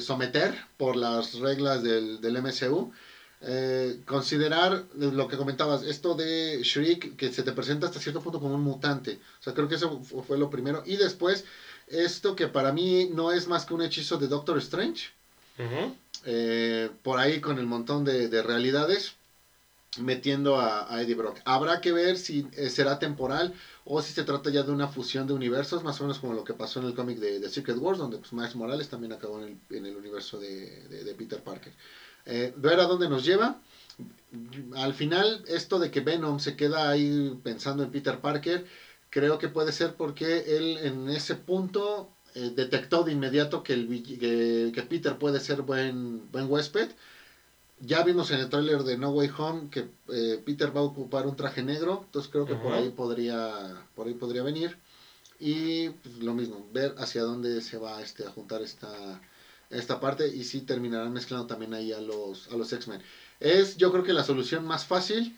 [0.00, 2.92] someter por las reglas del, del MCU.
[3.40, 8.40] Eh, considerar lo que comentabas, esto de Shriek, que se te presenta hasta cierto punto
[8.40, 9.20] como un mutante.
[9.38, 10.82] O sea, creo que eso fue lo primero.
[10.84, 11.44] Y después
[11.90, 15.10] esto que para mí no es más que un hechizo de Doctor Strange.
[16.24, 19.14] Eh, por ahí con el montón de, realidades
[19.98, 21.38] metiendo a, Eddie Brock.
[21.44, 25.26] Habrá que ver si eh, será temporal o si se trata ya de una fusión
[25.26, 27.98] de universos, más o menos como lo que pasó en el cómic de, Secret Wars,
[27.98, 31.72] donde pues, Miles Morales también acabó en el, universo de, Peter Parker.
[32.26, 33.60] Eh, ver a dónde nos lleva.
[34.76, 38.66] al final, esto de que Venom se queda ahí pensando en Peter Parker,
[39.10, 44.02] creo que puede ser porque él en ese punto eh, detectó de inmediato que, el,
[44.02, 46.90] que, que, Peter puede ser buen, buen huésped.
[47.80, 51.26] Ya vimos en el tráiler de No Way Home que eh, Peter va a ocupar
[51.26, 54.76] un traje negro, entonces creo que por ahí podría por ahí podría venir
[55.38, 59.20] y pues, lo mismo, ver hacia dónde se va este a juntar esta
[59.70, 63.00] esta parte y si terminarán mezclando también ahí a los a los X-Men.
[63.38, 65.36] Es yo creo que la solución más fácil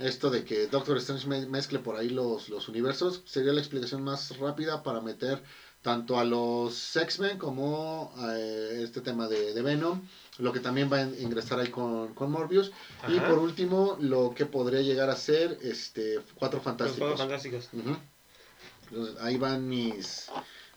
[0.00, 4.36] esto de que Doctor Strange mezcle por ahí los, los universos sería la explicación más
[4.38, 5.42] rápida para meter
[5.82, 10.02] tanto a los X-Men como a eh, este tema de, de, Venom,
[10.38, 12.70] lo que también va a ingresar ahí con, con Morbius.
[13.08, 17.10] Y por último, lo que podría llegar a ser este Cuatro Fantásticos.
[17.10, 17.68] Los Fantásticos.
[18.90, 20.26] Entonces, ahí van mis,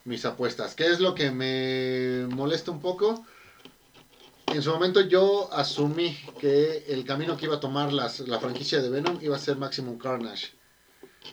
[0.05, 0.73] mis apuestas.
[0.73, 3.25] ¿Qué es lo que me molesta un poco?
[4.53, 8.81] En su momento yo asumí que el camino que iba a tomar las, la franquicia
[8.81, 10.51] de Venom iba a ser Maximum Carnage.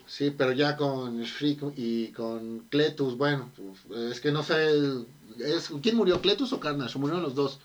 [0.06, 3.50] Sí, pero ya con Shriek y con Cletus, bueno,
[3.88, 4.70] pues, es que no sé,
[5.38, 6.98] es, ¿quién murió, Cletus o Carnage?
[6.98, 7.58] Murieron los dos.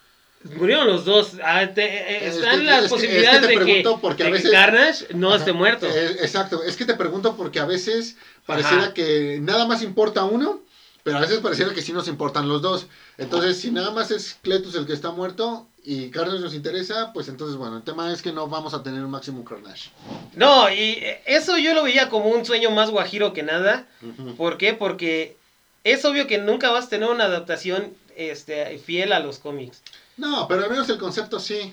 [0.57, 1.37] Murieron los dos.
[1.43, 5.87] Ah, te, eh, están las posibilidades de, que, porque a veces, Carnage no esté muerto.
[5.87, 10.61] Eh, exacto, es que te pregunto porque a veces pareciera que nada más importa uno,
[11.05, 12.87] pero a veces pareciera que sí nos importan los dos.
[13.19, 17.27] Entonces, si nada más es Cletus el que está muerto, y Carnage nos interesa, pues
[17.27, 19.91] entonces, bueno, el tema es que no vamos a tener un máximo Carnage.
[20.33, 20.97] No, y
[21.27, 23.87] eso yo lo veía como un sueño más guajiro que nada.
[24.35, 24.73] ¿Por qué?
[24.73, 25.37] Porque
[25.83, 29.83] es obvio que nunca vas a tener una adaptación este, fiel a los cómics.
[30.17, 31.71] No, pero al menos el concepto sí.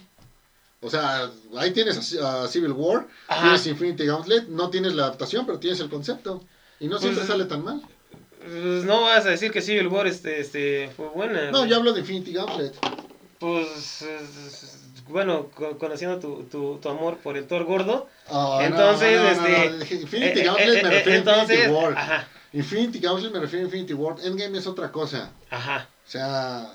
[0.83, 3.09] O sea, ahí tienes a, Civil War,
[3.41, 6.45] tienes Infinity Gauntlet, no tienes la adaptación, pero tienes el concepto.
[6.81, 7.81] Y no siempre pues, sale tan mal.
[8.43, 11.51] Pues no vas a decir que Civil War este, este, fue buena.
[11.51, 12.75] No, yo hablo de Infinity Gauntlet.
[13.39, 14.05] Pues,
[15.09, 18.09] bueno, conociendo tu, tu, tu, amor por el Thor gordo,
[18.61, 19.95] entonces, este...
[19.97, 21.99] Infinity Gauntlet me refiero a Infinity War.
[21.99, 22.29] Ajá.
[22.53, 24.17] Infinity Gauntlet me refiero a Infinity War.
[24.25, 25.31] Endgame es otra cosa.
[25.51, 25.89] Ajá.
[26.07, 26.69] O sea,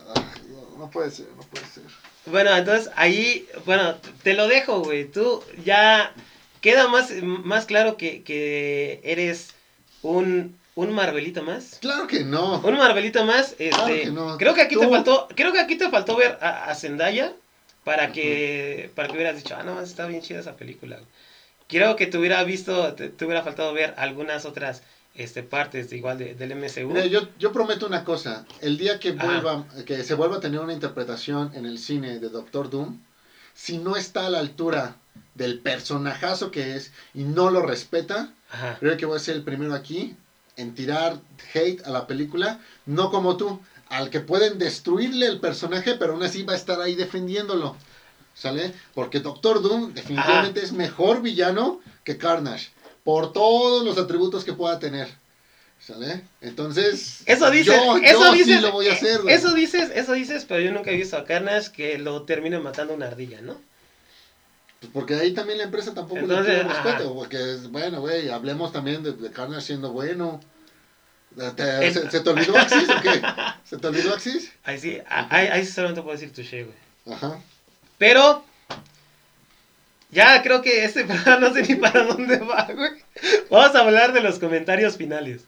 [0.78, 1.84] no puede ser, no puede ser.
[2.26, 5.05] Bueno, entonces ahí, bueno, te lo dejo, güey.
[5.05, 6.13] Tú ya
[6.61, 9.53] queda más, más claro que, que eres
[10.01, 11.80] un un Marvelito más.
[11.82, 12.59] Claro que no.
[12.59, 13.53] Un Marvelito más.
[13.53, 14.38] Este, claro que no.
[14.38, 17.34] Creo que aquí te faltó, creo que aquí te faltó ver a, Zendaya
[17.84, 20.99] para que, para que hubieras dicho, ah, no, está bien chida esa película.
[21.67, 24.84] Creo que te hubiera visto, te, hubiera faltado ver algunas otras
[25.15, 26.95] este, partes igual del MCU.
[27.09, 30.73] yo, yo prometo una cosa, el día que vuelva, que se vuelva a tener una
[30.73, 32.99] interpretación en el cine de Doctor Doom,
[33.55, 34.97] si no está a la altura
[35.34, 38.32] del personajazo que es y no lo respeta,
[38.80, 40.15] creo que voy a ser el primero aquí
[40.58, 41.20] en tirar
[41.53, 46.24] hate a la película, no como tú, al que pueden destruirle el personaje, pero aún
[46.24, 47.76] así va a estar ahí defendiéndolo.
[48.34, 48.72] ¿Sale?
[48.93, 52.70] Porque Doctor Doom definitivamente es mejor villano que Carnage,
[53.03, 55.08] por todos los atributos que pueda tener.
[55.80, 56.24] ¿Sale?
[56.41, 59.22] Entonces, eso dices, yo, eso dices, lo voy a hacer.
[59.28, 62.93] Eso dices, eso dices, pero yo nunca he visto a Carnage que lo termine matando
[62.93, 63.60] una ardilla, ¿no?
[64.80, 67.13] Pues porque ahí también la empresa tampoco le tiene respeto.
[67.15, 70.39] Porque, bueno, güey, hablemos también de, de Carnage siendo bueno.
[71.36, 73.21] se, te olvidó Axis o qué?
[73.63, 74.51] ¿Se te olvidó Axis?
[74.63, 77.15] Ahí sí, ahí, ahí solamente puedo decir touché, güey.
[77.15, 77.39] Ajá.
[77.97, 78.45] Pero,
[80.11, 82.91] ya creo que este programa no sé ni para dónde va, güey.
[83.49, 85.45] Vamos a hablar de los comentarios finales.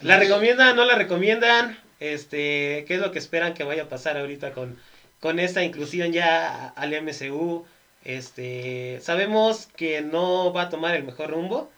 [0.00, 0.74] ¿La recomiendan?
[0.76, 1.78] ¿No la recomiendan?
[2.00, 4.78] Este, ¿qué es lo que esperan que vaya a pasar ahorita con,
[5.20, 7.66] con esta inclusión ya al MCU?
[8.04, 11.70] Este, sabemos que no va a tomar el mejor rumbo,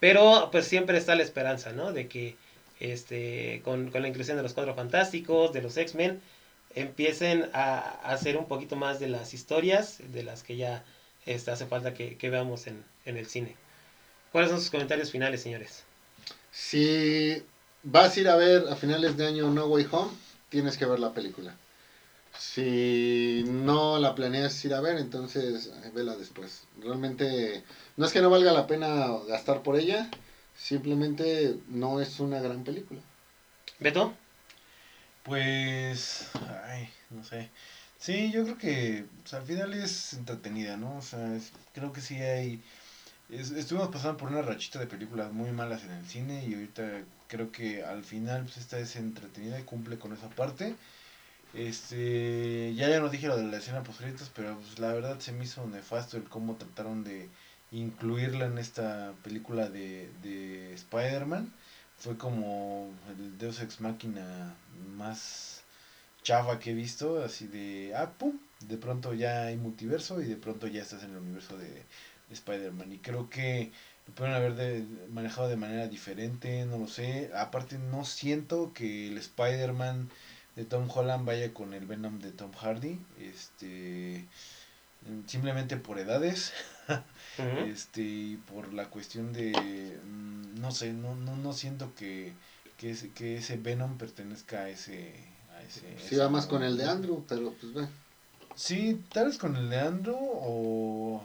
[0.00, 1.92] pero pues siempre está la esperanza, ¿no?
[1.92, 2.36] De que
[2.80, 6.20] este, con, la inclusión de los Cuatro Fantásticos, de los X-Men,
[6.74, 10.84] empiecen a, hacer un poquito más de las historias de las que ya
[11.26, 13.56] este, hace falta que, veamos en, en, el cine.
[14.32, 15.84] ¿Cuáles son sus comentarios finales, señores?
[16.52, 17.42] Si
[17.82, 20.12] vas a ir a ver a finales de año No Way Home,
[20.48, 21.54] tienes que ver la película.
[22.38, 26.62] Si no la planeas ir a ver, entonces vela después.
[26.80, 27.64] Realmente
[27.96, 30.10] no es que no valga la pena gastar por ella,
[30.56, 33.00] simplemente no es una gran película.
[33.78, 34.14] ¿Beto?
[35.22, 36.28] Pues,
[36.64, 37.50] ay, no sé.
[37.98, 40.98] Sí, yo creo que al final es entretenida, ¿no?
[40.98, 41.38] O sea,
[41.74, 42.62] creo que sí hay...
[43.30, 47.50] estuvimos pasando por una rachita de películas muy malas en el cine y ahorita creo
[47.50, 50.74] que al final pues esta es entretenida y cumple con esa parte.
[51.56, 54.02] Este, ya ya no dije lo de la escena post
[54.34, 57.30] pero pues, la verdad se me hizo nefasto el cómo trataron de
[57.72, 61.52] incluirla en esta película de, de Spider-Man.
[61.98, 64.54] Fue como el Deus Ex Máquina
[64.96, 65.62] más
[66.22, 70.36] chafa que he visto, así de, ah, pum, de pronto ya hay multiverso y de
[70.36, 71.84] pronto ya estás en el universo de,
[72.30, 72.92] Spider-Man.
[72.92, 73.70] Y creo que
[74.06, 77.30] lo pueden haber de, manejado de manera diferente, no lo sé.
[77.34, 80.10] Aparte, no siento que el Spider-Man
[80.56, 82.98] de Tom Holland vaya con el Venom de Tom Hardy.
[83.20, 84.24] Este
[85.26, 86.52] simplemente por edades
[87.38, 89.52] este y por la cuestión de
[90.04, 92.32] mm, no sé no no, no siento que
[92.76, 95.14] que ese, que ese Venom pertenezca a ese
[95.54, 97.88] a ese sí va más con el de Andrew pero pues bueno
[98.54, 101.22] sí tal vez con el de Andrew o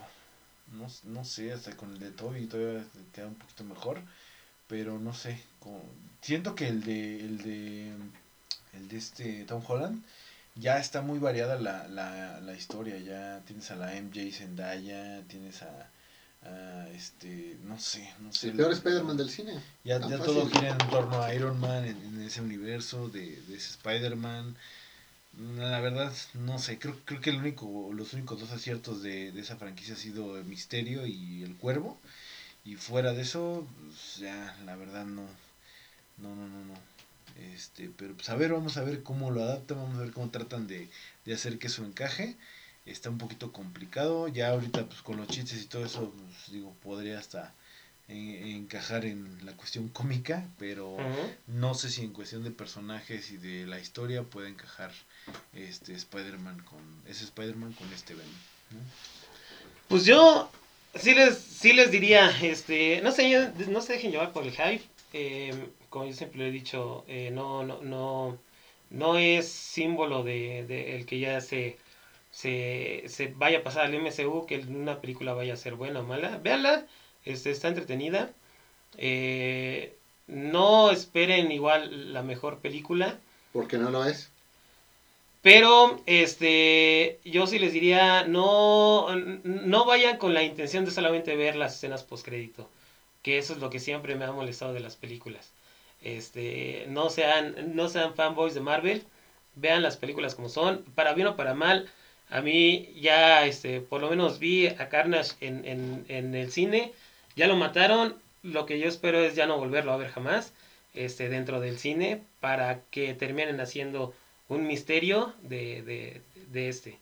[0.72, 4.00] no, no sé hasta con el de Toby todavía queda un poquito mejor
[4.68, 5.40] pero no sé
[6.20, 7.92] siento que el de el de
[8.72, 10.02] el de este Tom Holland
[10.54, 12.98] ya está muy variada la, la, la historia.
[12.98, 15.88] Ya tienes a la MJ Zendaya, tienes a,
[16.42, 18.48] a este, no sé, no sé.
[18.48, 19.54] El peor Spider-Man del cine.
[19.84, 23.70] Ya, ya todo gira en torno a Iron Man, en, ese universo de, de ese
[23.70, 24.56] Spider-Man.
[25.56, 29.40] La verdad, no sé, creo, creo que el único, los únicos dos aciertos de, de
[29.40, 31.98] esa franquicia ha sido el Misterio y el Cuervo.
[32.64, 35.22] Y fuera de eso, pues, ya, la verdad no.
[36.18, 36.74] No, no, no, no.
[37.36, 40.30] Este, pero pues a ver, vamos a ver cómo lo adaptan, vamos a ver cómo
[40.30, 40.88] tratan de,
[41.32, 42.36] hacer que eso encaje.
[42.84, 46.74] Está un poquito complicado, ya ahorita pues con los chistes y todo eso, pues, digo,
[46.82, 47.54] podría hasta
[48.08, 50.96] encajar en la cuestión cómica, pero
[51.46, 54.92] no sé si en cuestión de personajes y de la historia puede encajar
[55.54, 58.32] este Spider-Man con ese Spider-Man con este Venom.
[59.88, 60.50] Pues yo
[61.00, 64.82] sí les sí les diría, este, no sé, no se dejen llevar por el hype.
[65.12, 68.38] Eh, como yo siempre le he dicho, eh, no, no, no,
[68.90, 71.78] no es símbolo de, el que ya se,
[72.30, 76.38] se, vaya a pasar al MCU, que una película vaya a ser buena o mala.
[76.38, 76.86] Véanla,
[77.24, 78.30] este, está entretenida.
[78.98, 79.96] Eh,
[80.26, 83.18] no esperen igual la mejor película.
[83.52, 84.30] Porque no lo es.
[85.42, 91.56] Pero este yo sí les diría, no, no vayan con la intención de solamente ver
[91.56, 92.70] las escenas post crédito,
[93.22, 95.52] que eso es lo que siempre me ha molestado de las películas.
[96.02, 99.04] Este, no sean, no sean fanboys de Marvel,
[99.54, 101.88] vean las películas como son, para bien o para mal.
[102.30, 106.92] A mí ya, este, por lo menos vi a Carnage en, en, el cine,
[107.36, 110.52] ya lo mataron, lo que yo espero es ya no volverlo a ver jamás,
[110.94, 114.14] este, dentro del cine, para que terminen haciendo
[114.48, 116.20] un misterio de, de,
[116.52, 116.98] de este.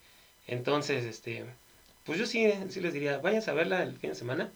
[0.47, 1.45] Entonces, este,
[2.05, 4.51] pues yo sí, sí les diría, váyanse a verla el fin de semana,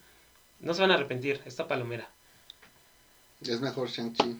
[0.65, 2.09] no se van a arrepentir, esta palomera.
[3.43, 4.37] Es mejor Shang-Chi.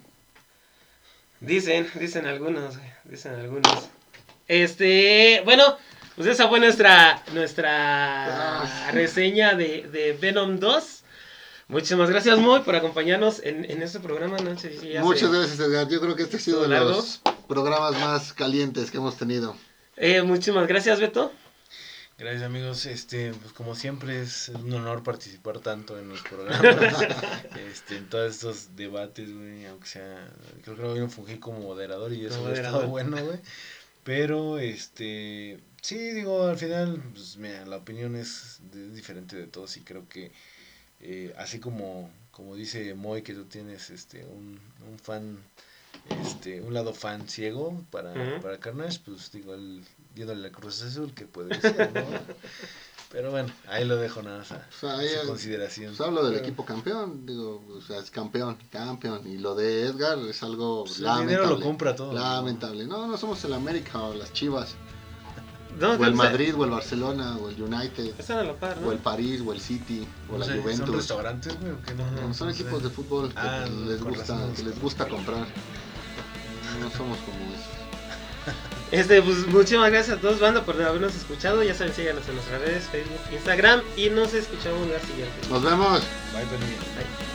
[1.41, 3.89] Dicen, dicen algunos, dicen algunos.
[4.49, 5.77] Este, bueno,
[6.17, 11.03] pues esa fue nuestra, nuestra ah, reseña de, de, Venom 2.
[11.69, 14.37] Muchísimas gracias, Moy, por acompañarnos en, en este programa.
[14.39, 15.89] Muchas gracias, Edgar.
[15.89, 19.57] Yo creo que este ha sido de los programas más calientes que hemos tenido.
[19.97, 21.33] Eh, muchísimas gracias, Beto.
[22.17, 26.63] Gracias amigos, este, pues como siempre es un honor participar tanto en los programas,
[27.73, 32.13] este, en todos estos debates, güey, aunque sea, creo que hoy me fungí como moderador
[32.13, 33.41] y eso ha estado bueno, güey,
[34.05, 38.61] pero, este, sí, digo, al final, pues mira, la opinión es,
[38.95, 40.31] diferente de todos y creo que,
[41.01, 45.39] eh, así como, como dice Moy que tú tienes, este, un, un fan,
[46.23, 49.83] este, un lado fan ciego para, para Carnage, pues digo, el
[50.15, 52.03] viéndole la Cruz Azul, que puede ser, ¿no?
[53.15, 54.89] Pero bueno, ahí lo dejo nada más a su
[55.29, 55.95] consideración.
[55.95, 59.21] Pues hablo del equipo campeón, digo, o sea, es campeón, campeón.
[59.25, 61.35] Y lo de Edgar es algo pues lamentable.
[61.35, 62.13] El dinero lo compra todo.
[62.13, 62.87] Lamentable.
[62.87, 64.75] No, no somos el América o las Chivas.
[65.81, 68.19] o el Madrid, o el Barcelona, o el United.
[68.19, 68.89] Están a la par, ¿no?
[68.89, 70.79] O el París, o el City, o la Juventus.
[70.79, 71.73] ¿Son restaurantes, güey?
[71.97, 75.47] No, no, son equipos de fútbol que, ah, les, gusta, que les gusta comprar.
[76.81, 78.84] No somos como esos.
[78.95, 81.65] Este, pues muchísimas gracias a todos, banda, por habernos escuchado.
[81.65, 83.83] Ya saben, síganos en nuestras redes, Facebook, Instagram.
[83.97, 85.35] Y nos escuchamos la siguiente.
[85.51, 86.01] Nos vemos.
[86.33, 87.34] Bye, Bye.